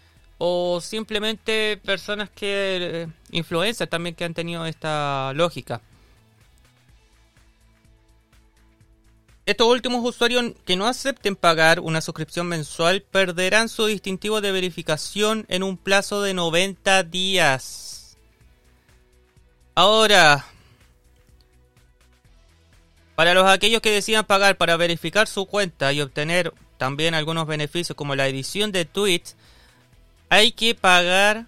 o 0.45 0.81
simplemente 0.81 1.77
personas 1.85 2.29
que, 2.29 2.79
eh, 2.81 3.07
influencers 3.31 3.89
también 3.89 4.17
que 4.17 4.25
han 4.25 4.35
tenido 4.35 4.67
esta 4.67 5.33
lógica. 5.35 5.81
Estos 9.47 9.69
últimos 9.69 10.05
usuarios 10.05 10.53
que 10.65 10.75
no 10.75 10.89
acepten 10.89 11.37
pagar 11.37 11.79
una 11.79 12.01
suscripción 12.01 12.49
mensual 12.49 13.03
perderán 13.03 13.69
su 13.69 13.87
distintivo 13.87 14.41
de 14.41 14.51
verificación 14.51 15.47
en 15.49 15.63
un 15.63 15.77
plazo 15.77 16.23
de 16.23 16.35
90 16.35 17.05
días. 17.05 18.17
Ahora, 19.77 20.45
para 23.15 23.33
los 23.33 23.47
aquellos 23.47 23.81
que 23.81 23.93
decidan 23.93 24.25
pagar 24.25 24.57
para 24.57 24.77
verificar 24.77 25.29
su 25.29 25.47
cuenta 25.47 25.93
y 25.93 26.01
obtener 26.01 26.53
también 26.79 27.15
algunos 27.15 27.47
beneficios 27.47 27.95
como 27.95 28.17
la 28.17 28.27
edición 28.27 28.73
de 28.73 28.87
tweets, 28.87 29.37
hay 30.33 30.53
que 30.53 30.75
pagar 30.75 31.45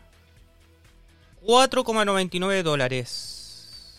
4,99 1.42 2.62
dólares. 2.62 3.94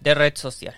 de 0.00 0.14
red 0.14 0.36
social. 0.36 0.74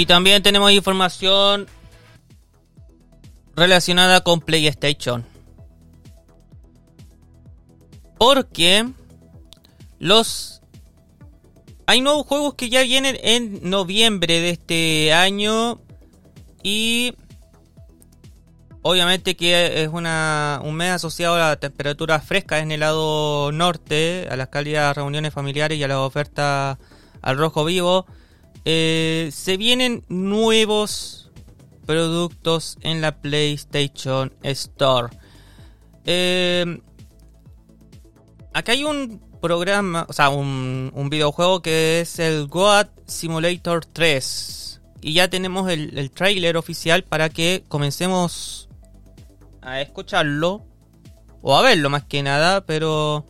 Y 0.00 0.06
también 0.06 0.42
tenemos 0.42 0.72
información 0.72 1.66
relacionada 3.54 4.22
con 4.22 4.40
PlayStation. 4.40 5.26
Porque 8.16 8.88
los 9.98 10.62
hay 11.84 12.00
nuevos 12.00 12.24
juegos 12.26 12.54
que 12.54 12.70
ya 12.70 12.82
vienen 12.82 13.18
en 13.22 13.68
noviembre 13.68 14.40
de 14.40 14.48
este 14.48 15.12
año 15.12 15.82
y 16.62 17.14
obviamente 18.80 19.36
que 19.36 19.82
es 19.82 19.88
una, 19.90 20.62
un 20.64 20.76
mes 20.76 20.92
asociado 20.92 21.34
a 21.34 21.40
la 21.40 21.56
temperatura 21.56 22.20
fresca 22.20 22.60
en 22.60 22.72
el 22.72 22.80
lado 22.80 23.52
norte, 23.52 24.28
a 24.30 24.36
las 24.36 24.48
cálidas 24.48 24.96
reuniones 24.96 25.34
familiares 25.34 25.76
y 25.76 25.82
a 25.82 25.88
la 25.88 26.00
oferta 26.00 26.78
al 27.20 27.36
rojo 27.36 27.66
vivo. 27.66 28.06
Eh, 28.64 29.30
se 29.32 29.56
vienen 29.56 30.04
nuevos 30.08 31.30
productos 31.86 32.76
en 32.82 33.00
la 33.00 33.20
PlayStation 33.20 34.32
Store. 34.42 35.16
Eh, 36.04 36.80
acá 38.52 38.72
hay 38.72 38.84
un 38.84 39.20
programa, 39.40 40.06
o 40.08 40.12
sea, 40.12 40.28
un, 40.28 41.08
videojuego 41.10 41.62
que 41.62 42.00
es 42.00 42.18
el 42.18 42.46
Goat 42.46 42.90
Simulator 43.06 43.86
3. 43.86 44.80
Y 45.02 45.14
ya 45.14 45.28
tenemos 45.28 45.70
el, 45.70 45.98
el 45.98 46.10
trailer 46.10 46.56
oficial 46.58 47.04
para 47.04 47.30
que 47.30 47.64
comencemos 47.68 48.68
a 49.62 49.80
escucharlo. 49.80 50.66
O 51.42 51.56
a 51.56 51.62
verlo 51.62 51.88
más 51.88 52.04
que 52.04 52.22
nada, 52.22 52.66
pero 52.66 53.24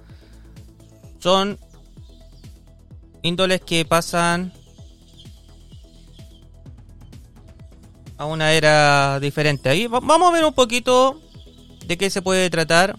son 1.21 1.61
índoles 3.23 3.61
que 3.61 3.85
pasan 3.85 4.53
a 8.21 8.27
una 8.27 8.53
era 8.53 9.19
diferente. 9.19 9.71
Ahí 9.71 9.87
vamos 9.87 10.29
a 10.29 10.31
ver 10.31 10.45
un 10.45 10.53
poquito 10.53 11.19
de 11.87 11.97
qué 11.97 12.11
se 12.11 12.21
puede 12.21 12.51
tratar. 12.51 12.95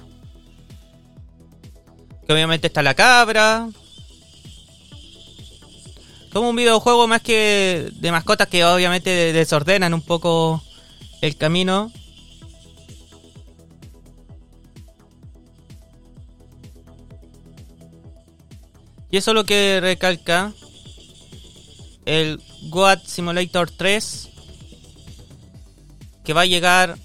Que 2.26 2.34
obviamente 2.34 2.66
está 2.66 2.82
la 2.82 2.96
cabra. 2.96 3.70
Como 6.34 6.50
un 6.50 6.56
videojuego 6.56 7.08
más 7.08 7.22
que 7.22 7.92
de 7.94 8.12
mascotas 8.12 8.48
que 8.48 8.66
obviamente 8.66 9.32
desordenan 9.32 9.94
un 9.94 10.02
poco 10.02 10.64
el 11.22 11.38
camino. 11.38 11.92
Y 19.12 19.18
eso 19.18 19.32
es 19.32 19.36
lo 19.36 19.44
que 19.44 19.78
recalca 19.82 20.52
el 22.06 22.42
Goat 22.70 23.06
Simulator 23.06 23.70
3 23.70 24.31
que 26.24 26.34
va 26.34 26.42
a 26.42 26.46
llegar 26.46 26.98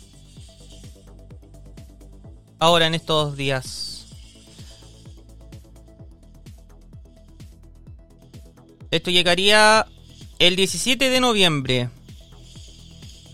ahora 2.59 2.87
en 2.87 2.95
estos 2.95 3.37
días. 3.37 4.07
Esto 8.91 9.11
llegaría 9.11 9.87
el 10.39 10.57
17 10.57 11.11
de 11.11 11.21
noviembre. 11.21 11.91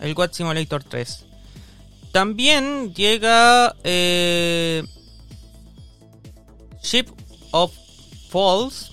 El 0.00 0.14
Goat 0.14 0.32
Simulator 0.34 0.82
3. 0.82 1.26
También 2.10 2.92
llega 2.94 3.74
eh, 3.84 4.82
Ship 6.82 7.06
of 7.52 7.72
Falls, 8.28 8.91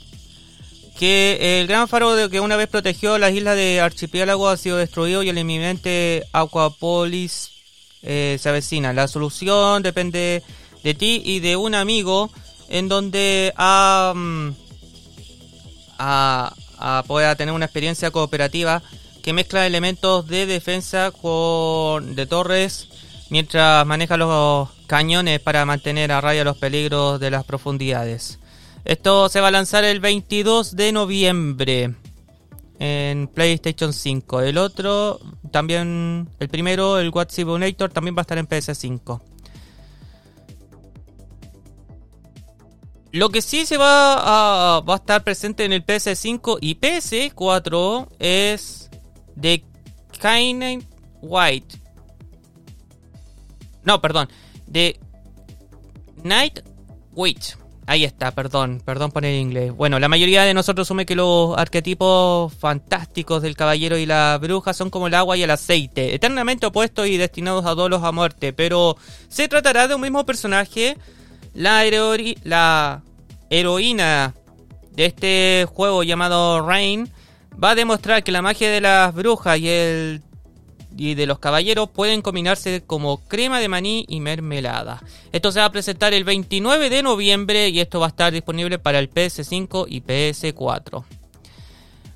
que 0.99 1.61
el 1.61 1.67
gran 1.67 1.87
faro 1.87 2.13
que 2.29 2.41
una 2.41 2.57
vez 2.57 2.67
protegió 2.67 3.17
las 3.17 3.31
islas 3.31 3.55
de 3.55 3.79
archipiélago 3.79 4.49
ha 4.49 4.57
sido 4.57 4.75
destruido 4.75 5.23
y 5.23 5.29
el 5.29 5.37
inminente 5.37 6.25
Aquapolis 6.33 7.51
eh, 8.01 8.37
se 8.37 8.49
avecina. 8.49 8.91
La 8.91 9.07
solución 9.07 9.81
depende 9.81 10.43
de 10.83 10.93
ti 10.95 11.21
y 11.23 11.39
de 11.39 11.55
un 11.55 11.73
amigo 11.73 12.29
en 12.67 12.89
donde 12.89 13.53
a, 13.55 14.11
mm, 14.13 14.49
a, 15.99 16.53
a 16.77 17.03
pueda 17.07 17.33
tener 17.37 17.55
una 17.55 17.67
experiencia 17.67 18.11
cooperativa 18.11 18.81
que 19.23 19.31
mezcla 19.31 19.65
elementos 19.65 20.27
de 20.27 20.47
defensa 20.47 21.11
con 21.11 22.13
de 22.13 22.25
torres 22.25 22.89
mientras 23.29 23.85
maneja 23.85 24.17
los 24.17 24.67
cañones 24.85 25.39
para 25.39 25.63
mantener 25.63 26.11
a 26.11 26.19
raya 26.19 26.43
los 26.43 26.57
peligros 26.57 27.21
de 27.21 27.31
las 27.31 27.45
profundidades. 27.45 28.37
Esto 28.85 29.29
se 29.29 29.41
va 29.41 29.49
a 29.49 29.51
lanzar 29.51 29.83
el 29.83 29.99
22 29.99 30.75
de 30.75 30.91
noviembre 30.91 31.95
en 32.79 33.27
PlayStation 33.27 33.93
5. 33.93 34.41
El 34.41 34.57
otro, 34.57 35.19
también, 35.51 36.29
el 36.39 36.49
primero, 36.49 36.97
el 36.97 37.09
What 37.09 37.29
Simulator, 37.29 37.91
también 37.91 38.15
va 38.15 38.21
a 38.21 38.23
estar 38.23 38.37
en 38.37 38.47
PS5. 38.47 39.21
Lo 43.11 43.29
que 43.29 43.41
sí 43.41 43.65
se 43.65 43.77
va 43.77 44.77
a, 44.77 44.81
va 44.81 44.93
a 44.93 44.97
estar 44.97 45.23
presente 45.23 45.65
en 45.65 45.73
el 45.73 45.85
PS5 45.85 46.59
y 46.61 46.75
PS4 46.75 48.07
es 48.19 48.89
The 49.39 49.63
Kind 50.21 50.85
White. 51.21 51.77
No, 53.83 53.99
perdón. 53.99 54.29
The 54.71 54.99
Night 56.23 56.59
Witch. 57.13 57.58
Ahí 57.89 58.03
está, 58.03 58.29
perdón, 58.29 58.83
perdón 58.85 59.11
por 59.11 59.25
el 59.25 59.35
inglés. 59.35 59.75
Bueno, 59.75 59.97
la 59.97 60.07
mayoría 60.07 60.43
de 60.43 60.53
nosotros 60.53 60.85
asume 60.85 61.07
que 61.07 61.15
los 61.15 61.57
arquetipos 61.57 62.53
fantásticos 62.53 63.41
del 63.41 63.55
caballero 63.55 63.97
y 63.97 64.05
la 64.05 64.37
bruja 64.39 64.73
son 64.73 64.91
como 64.91 65.07
el 65.07 65.15
agua 65.15 65.37
y 65.37 65.41
el 65.41 65.49
aceite, 65.49 66.13
eternamente 66.13 66.67
opuestos 66.67 67.07
y 67.07 67.17
destinados 67.17 67.65
a 67.65 67.73
dolos 67.73 68.03
a 68.03 68.11
muerte, 68.11 68.53
pero 68.53 68.95
se 69.27 69.47
tratará 69.47 69.87
de 69.87 69.95
un 69.95 70.01
mismo 70.01 70.23
personaje. 70.23 70.97
La, 71.55 71.83
la 72.43 73.01
heroína 73.49 74.35
de 74.91 75.05
este 75.05 75.65
juego 75.73 76.03
llamado 76.03 76.61
Rain 76.61 77.11
va 77.51 77.71
a 77.71 77.75
demostrar 77.75 78.23
que 78.23 78.31
la 78.31 78.43
magia 78.43 78.69
de 78.69 78.81
las 78.81 79.15
brujas 79.15 79.57
y 79.57 79.67
el 79.67 80.21
y 80.97 81.15
de 81.15 81.25
los 81.25 81.39
caballeros 81.39 81.89
pueden 81.89 82.21
combinarse 82.21 82.83
como 82.85 83.17
crema 83.27 83.59
de 83.59 83.69
maní 83.69 84.05
y 84.07 84.19
mermelada. 84.19 85.01
Esto 85.31 85.51
se 85.51 85.59
va 85.59 85.65
a 85.65 85.71
presentar 85.71 86.13
el 86.13 86.23
29 86.23 86.89
de 86.89 87.03
noviembre 87.03 87.69
y 87.69 87.79
esto 87.79 87.99
va 87.99 88.07
a 88.07 88.09
estar 88.09 88.33
disponible 88.33 88.79
para 88.79 88.99
el 88.99 89.09
PS5 89.09 89.85
y 89.87 90.01
PS4. 90.01 91.03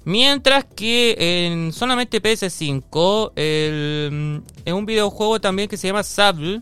Mientras 0.06 0.66
que 0.66 1.16
en 1.18 1.72
solamente 1.72 2.22
PS5, 2.22 3.32
el, 3.36 4.44
en 4.66 4.74
un 4.74 4.86
videojuego 4.86 5.40
también 5.40 5.70
que 5.70 5.78
se 5.78 5.88
llama 5.88 6.04
Sable, 6.04 6.62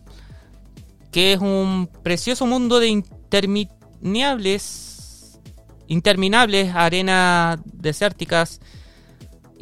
que 1.12 1.34
es 1.34 1.39
un 1.39 1.89
precioso 2.03 2.45
mundo 2.45 2.80
de 2.80 2.89
interminables, 2.89 5.39
interminables 5.88 6.76
arenas 6.76 7.59
desérticas 7.66 8.62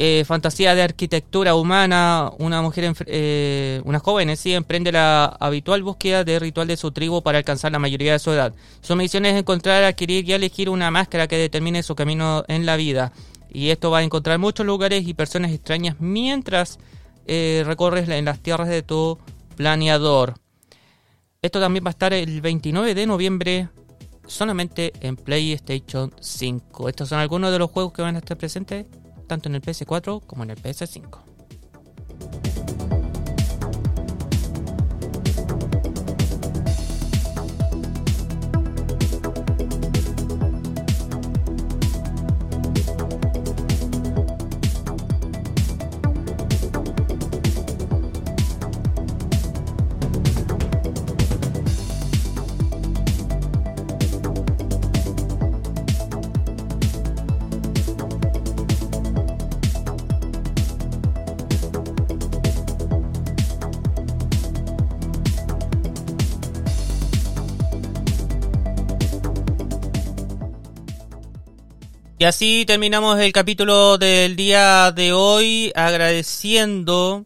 eh, 0.02 0.24
fantasía 0.24 0.76
de 0.76 0.82
arquitectura 0.82 1.56
humana, 1.56 2.32
una 2.40 2.62
mujer, 2.62 2.94
eh, 3.06 3.82
una 3.84 4.00
joven 4.00 4.38
sí, 4.38 4.54
emprende 4.54 4.94
la 4.94 5.26
habitual 5.26 5.84
búsqueda 5.84 6.24
de 6.24 6.40
ritual 6.40 6.68
de 6.68 6.78
su 6.78 6.94
tribu 6.94 7.22
para 7.22 7.38
alcanzar 7.38 7.74
la 7.74 7.80
mayoría 7.80 8.14
de 8.14 8.20
su 8.20 8.32
edad. 8.32 8.54
Su 8.80 8.96
misión 8.96 9.26
es 9.26 9.36
encontrar, 9.36 9.84
adquirir 9.84 10.24
y 10.30 10.32
elegir 10.32 10.70
una 10.70 10.90
máscara 10.90 11.28
que 11.28 11.36
determine 11.36 11.84
su 11.84 11.96
camino 11.96 12.46
en 12.48 12.66
la 12.66 12.78
vida. 12.78 13.12
Y 13.50 13.72
esto 13.72 13.92
va 13.92 13.98
a 13.98 14.04
encontrar 14.04 14.40
muchos 14.40 14.66
lugares 14.66 15.06
y 15.06 15.14
personas 15.14 15.52
extrañas 15.52 15.98
mientras 16.00 16.80
eh, 17.28 17.64
recorres 17.66 18.08
en 18.08 18.24
las 18.24 18.40
tierras 18.40 18.70
de 18.70 18.84
tu 18.84 19.20
planeador. 19.58 20.36
Esto 21.42 21.60
también 21.60 21.84
va 21.84 21.90
a 21.90 21.92
estar 21.92 22.14
el 22.14 22.40
29 22.40 22.96
de 22.96 23.06
noviembre 23.06 23.68
solamente 24.28 24.94
en 25.02 25.18
PlayStation 25.18 26.14
5. 26.22 26.88
Estos 26.88 27.10
son 27.10 27.20
algunos 27.20 27.52
de 27.52 27.60
los 27.60 27.70
juegos 27.70 27.92
que 27.92 28.02
van 28.02 28.16
a 28.16 28.20
estar 28.20 28.38
presentes 28.38 28.86
tanto 29.30 29.48
en 29.48 29.56
el 29.56 29.62
PS4 29.62 30.26
como 30.26 30.44
en 30.44 30.50
el 30.50 30.62
PS5. 30.62 31.20
Y 72.22 72.26
así 72.26 72.66
terminamos 72.68 73.18
el 73.18 73.32
capítulo 73.32 73.98
del 73.98 74.36
día 74.36 74.92
de 74.92 75.14
hoy 75.14 75.72
agradeciendo 75.74 77.26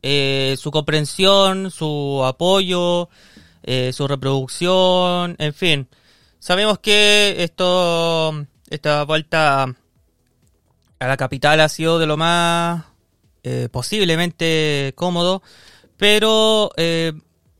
eh, 0.00 0.56
su 0.58 0.70
comprensión, 0.70 1.70
su 1.70 2.22
apoyo, 2.24 3.10
eh, 3.62 3.92
su 3.92 4.08
reproducción, 4.08 5.36
en 5.38 5.52
fin. 5.52 5.88
Sabemos 6.38 6.78
que 6.78 7.44
esto, 7.44 8.46
esta 8.70 9.04
vuelta 9.04 9.64
a 10.98 11.06
la 11.06 11.16
capital 11.18 11.60
ha 11.60 11.68
sido 11.68 11.98
de 11.98 12.06
lo 12.06 12.16
más 12.16 12.84
eh, 13.42 13.68
posiblemente 13.70 14.94
cómodo, 14.96 15.42
pero 15.98 16.70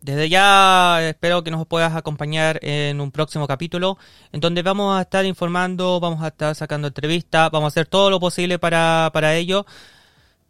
desde 0.03 0.29
ya 0.29 0.99
espero 1.09 1.45
que 1.45 1.51
nos 1.53 1.67
puedas 1.67 1.95
acompañar 1.95 2.59
en 2.63 3.01
un 3.01 3.13
próximo 3.13 3.47
capítulo 3.47 3.99
en 4.33 4.41
donde 4.41 4.63
vamos 4.63 4.99
a 4.99 5.03
estar 5.03 5.25
informando, 5.25 6.01
vamos 6.01 6.23
a 6.23 6.29
estar 6.29 6.55
sacando 6.57 6.89
entrevistas, 6.89 7.51
vamos 7.53 7.67
a 7.67 7.69
hacer 7.69 7.87
todo 7.87 8.11
lo 8.11 8.19
posible 8.21 8.59
para, 8.59 9.11
para 9.13 9.37
ello. 9.37 9.65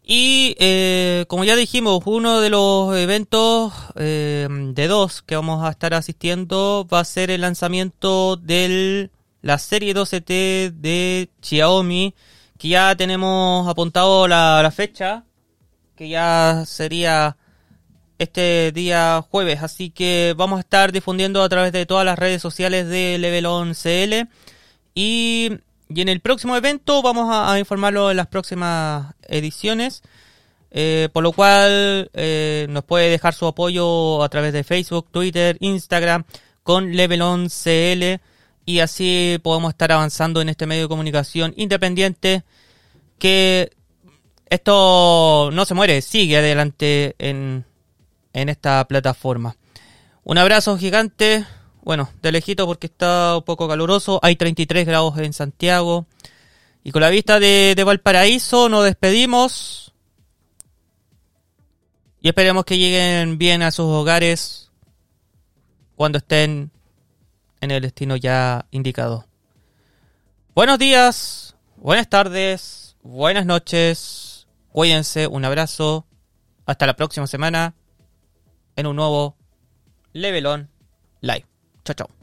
Y 0.03 0.57
eh, 0.59 1.27
como 1.29 1.45
ya 1.45 1.55
dijimos, 1.55 2.01
uno 2.07 2.41
de 2.41 2.51
los 2.51 2.97
eventos 2.97 3.73
eh, 3.97 4.49
de 4.51 4.89
dos 4.89 5.23
que 5.23 5.37
vamos 5.37 5.65
a 5.65 5.71
estar 5.71 5.95
asistiendo 5.95 6.89
va 6.93 7.01
a 7.01 7.05
ser 7.05 7.31
el 7.31 7.43
lanzamiento 7.43 8.37
de 8.37 9.11
la 9.43 9.59
serie 9.59 9.95
12T 9.95 10.73
de 10.73 11.31
Xiaomi, 11.43 12.15
que 12.59 12.69
ya 12.69 12.97
tenemos 12.97 13.69
apuntado 13.69 14.27
la, 14.27 14.63
la 14.63 14.71
fecha, 14.71 15.25
que 15.95 16.09
ya 16.09 16.65
sería 16.67 17.37
este 18.23 18.73
día 18.73 19.25
jueves. 19.31 19.63
Así 19.63 19.91
que 19.91 20.35
vamos 20.37 20.59
a 20.59 20.61
estar 20.61 20.93
difundiendo 20.93 21.43
a 21.43 21.49
través 21.49 21.73
de 21.73 21.87
todas 21.87 22.05
las 22.05 22.19
redes 22.19 22.43
sociales 22.43 22.89
de 22.89 23.19
Level 23.19 23.47
11L. 23.47 24.29
Y, 24.95 25.51
y 25.89 26.01
en 26.01 26.09
el 26.09 26.21
próximo 26.21 26.57
evento 26.57 27.03
vamos 27.03 27.29
a, 27.31 27.59
informarlo 27.59 28.11
en 28.11 28.17
las 28.17 28.27
próximas 28.27 29.15
ediciones. 29.23 30.03
Eh, 30.75 31.11
por 31.13 31.23
lo 31.23 31.33
cual 31.33 32.11
eh, 32.15 32.67
nos 32.71 32.85
puede 32.85 33.11
dejar 33.11 33.35
su 33.35 33.47
apoyo 33.47 34.23
a 34.23 34.29
través 34.31 34.55
de 34.55 34.65
Facebook, 34.65 35.09
Twitter, 35.11 35.59
Instagram 35.61 36.25
con 36.63 36.97
Level 36.97 37.21
11L 37.21 38.21
y 38.65 38.79
así 38.79 39.39
podemos 39.43 39.71
estar 39.71 39.93
avanzando 39.93 40.41
en 40.41 40.49
este 40.49 40.67
medio 40.67 40.83
de 40.83 40.89
comunicación 40.89 41.53
independiente 41.57 42.45
que 43.19 43.71
esto 44.47 45.51
no 45.53 45.65
se 45.65 45.75
muere, 45.75 46.03
sigue 46.03 46.37
adelante 46.37 47.15
en, 47.19 47.65
en 48.33 48.49
esta 48.49 48.87
plataforma. 48.87 49.57
Un 50.25 50.39
abrazo 50.39 50.79
gigante, 50.79 51.45
bueno, 51.83 52.11
de 52.23 52.33
lejito 52.33 52.67
porque 52.67 52.87
está 52.87 53.37
un 53.37 53.43
poco 53.43 53.69
caluroso, 53.69 54.21
hay 54.23 54.37
33 54.37 54.87
grados 54.87 55.19
en 55.19 55.33
Santiago 55.33 56.07
Y 56.85 56.93
con 56.93 57.03
la 57.03 57.11
vista 57.11 57.41
de, 57.41 57.75
de 57.77 57.85
Valparaíso 57.85 58.69
nos 58.69 58.85
despedimos. 58.85 59.93
Y 62.21 62.29
esperemos 62.29 62.65
que 62.65 62.79
lleguen 62.79 63.37
bien 63.37 63.63
a 63.63 63.73
sus 63.73 63.87
hogares 63.87 64.71
cuando 65.97 66.19
estén 66.19 66.71
en 67.61 67.71
el 67.71 67.83
destino 67.83 68.17
ya 68.17 68.67
indicado. 68.71 69.27
Buenos 70.55 70.79
días, 70.79 71.57
buenas 71.77 72.09
tardes, 72.09 72.97
buenas 73.03 73.47
noches. 73.47 74.47
Cuídense, 74.71 75.27
un 75.27 75.45
abrazo. 75.45 76.07
Hasta 76.65 76.87
la 76.87 76.95
próxima 76.95 77.27
semana 77.27 77.75
en 78.77 78.87
un 78.87 78.97
nuevo 78.97 79.37
Levelon 80.13 80.69
Live. 81.21 81.47
Chao, 81.85 81.95
chao. 81.95 82.22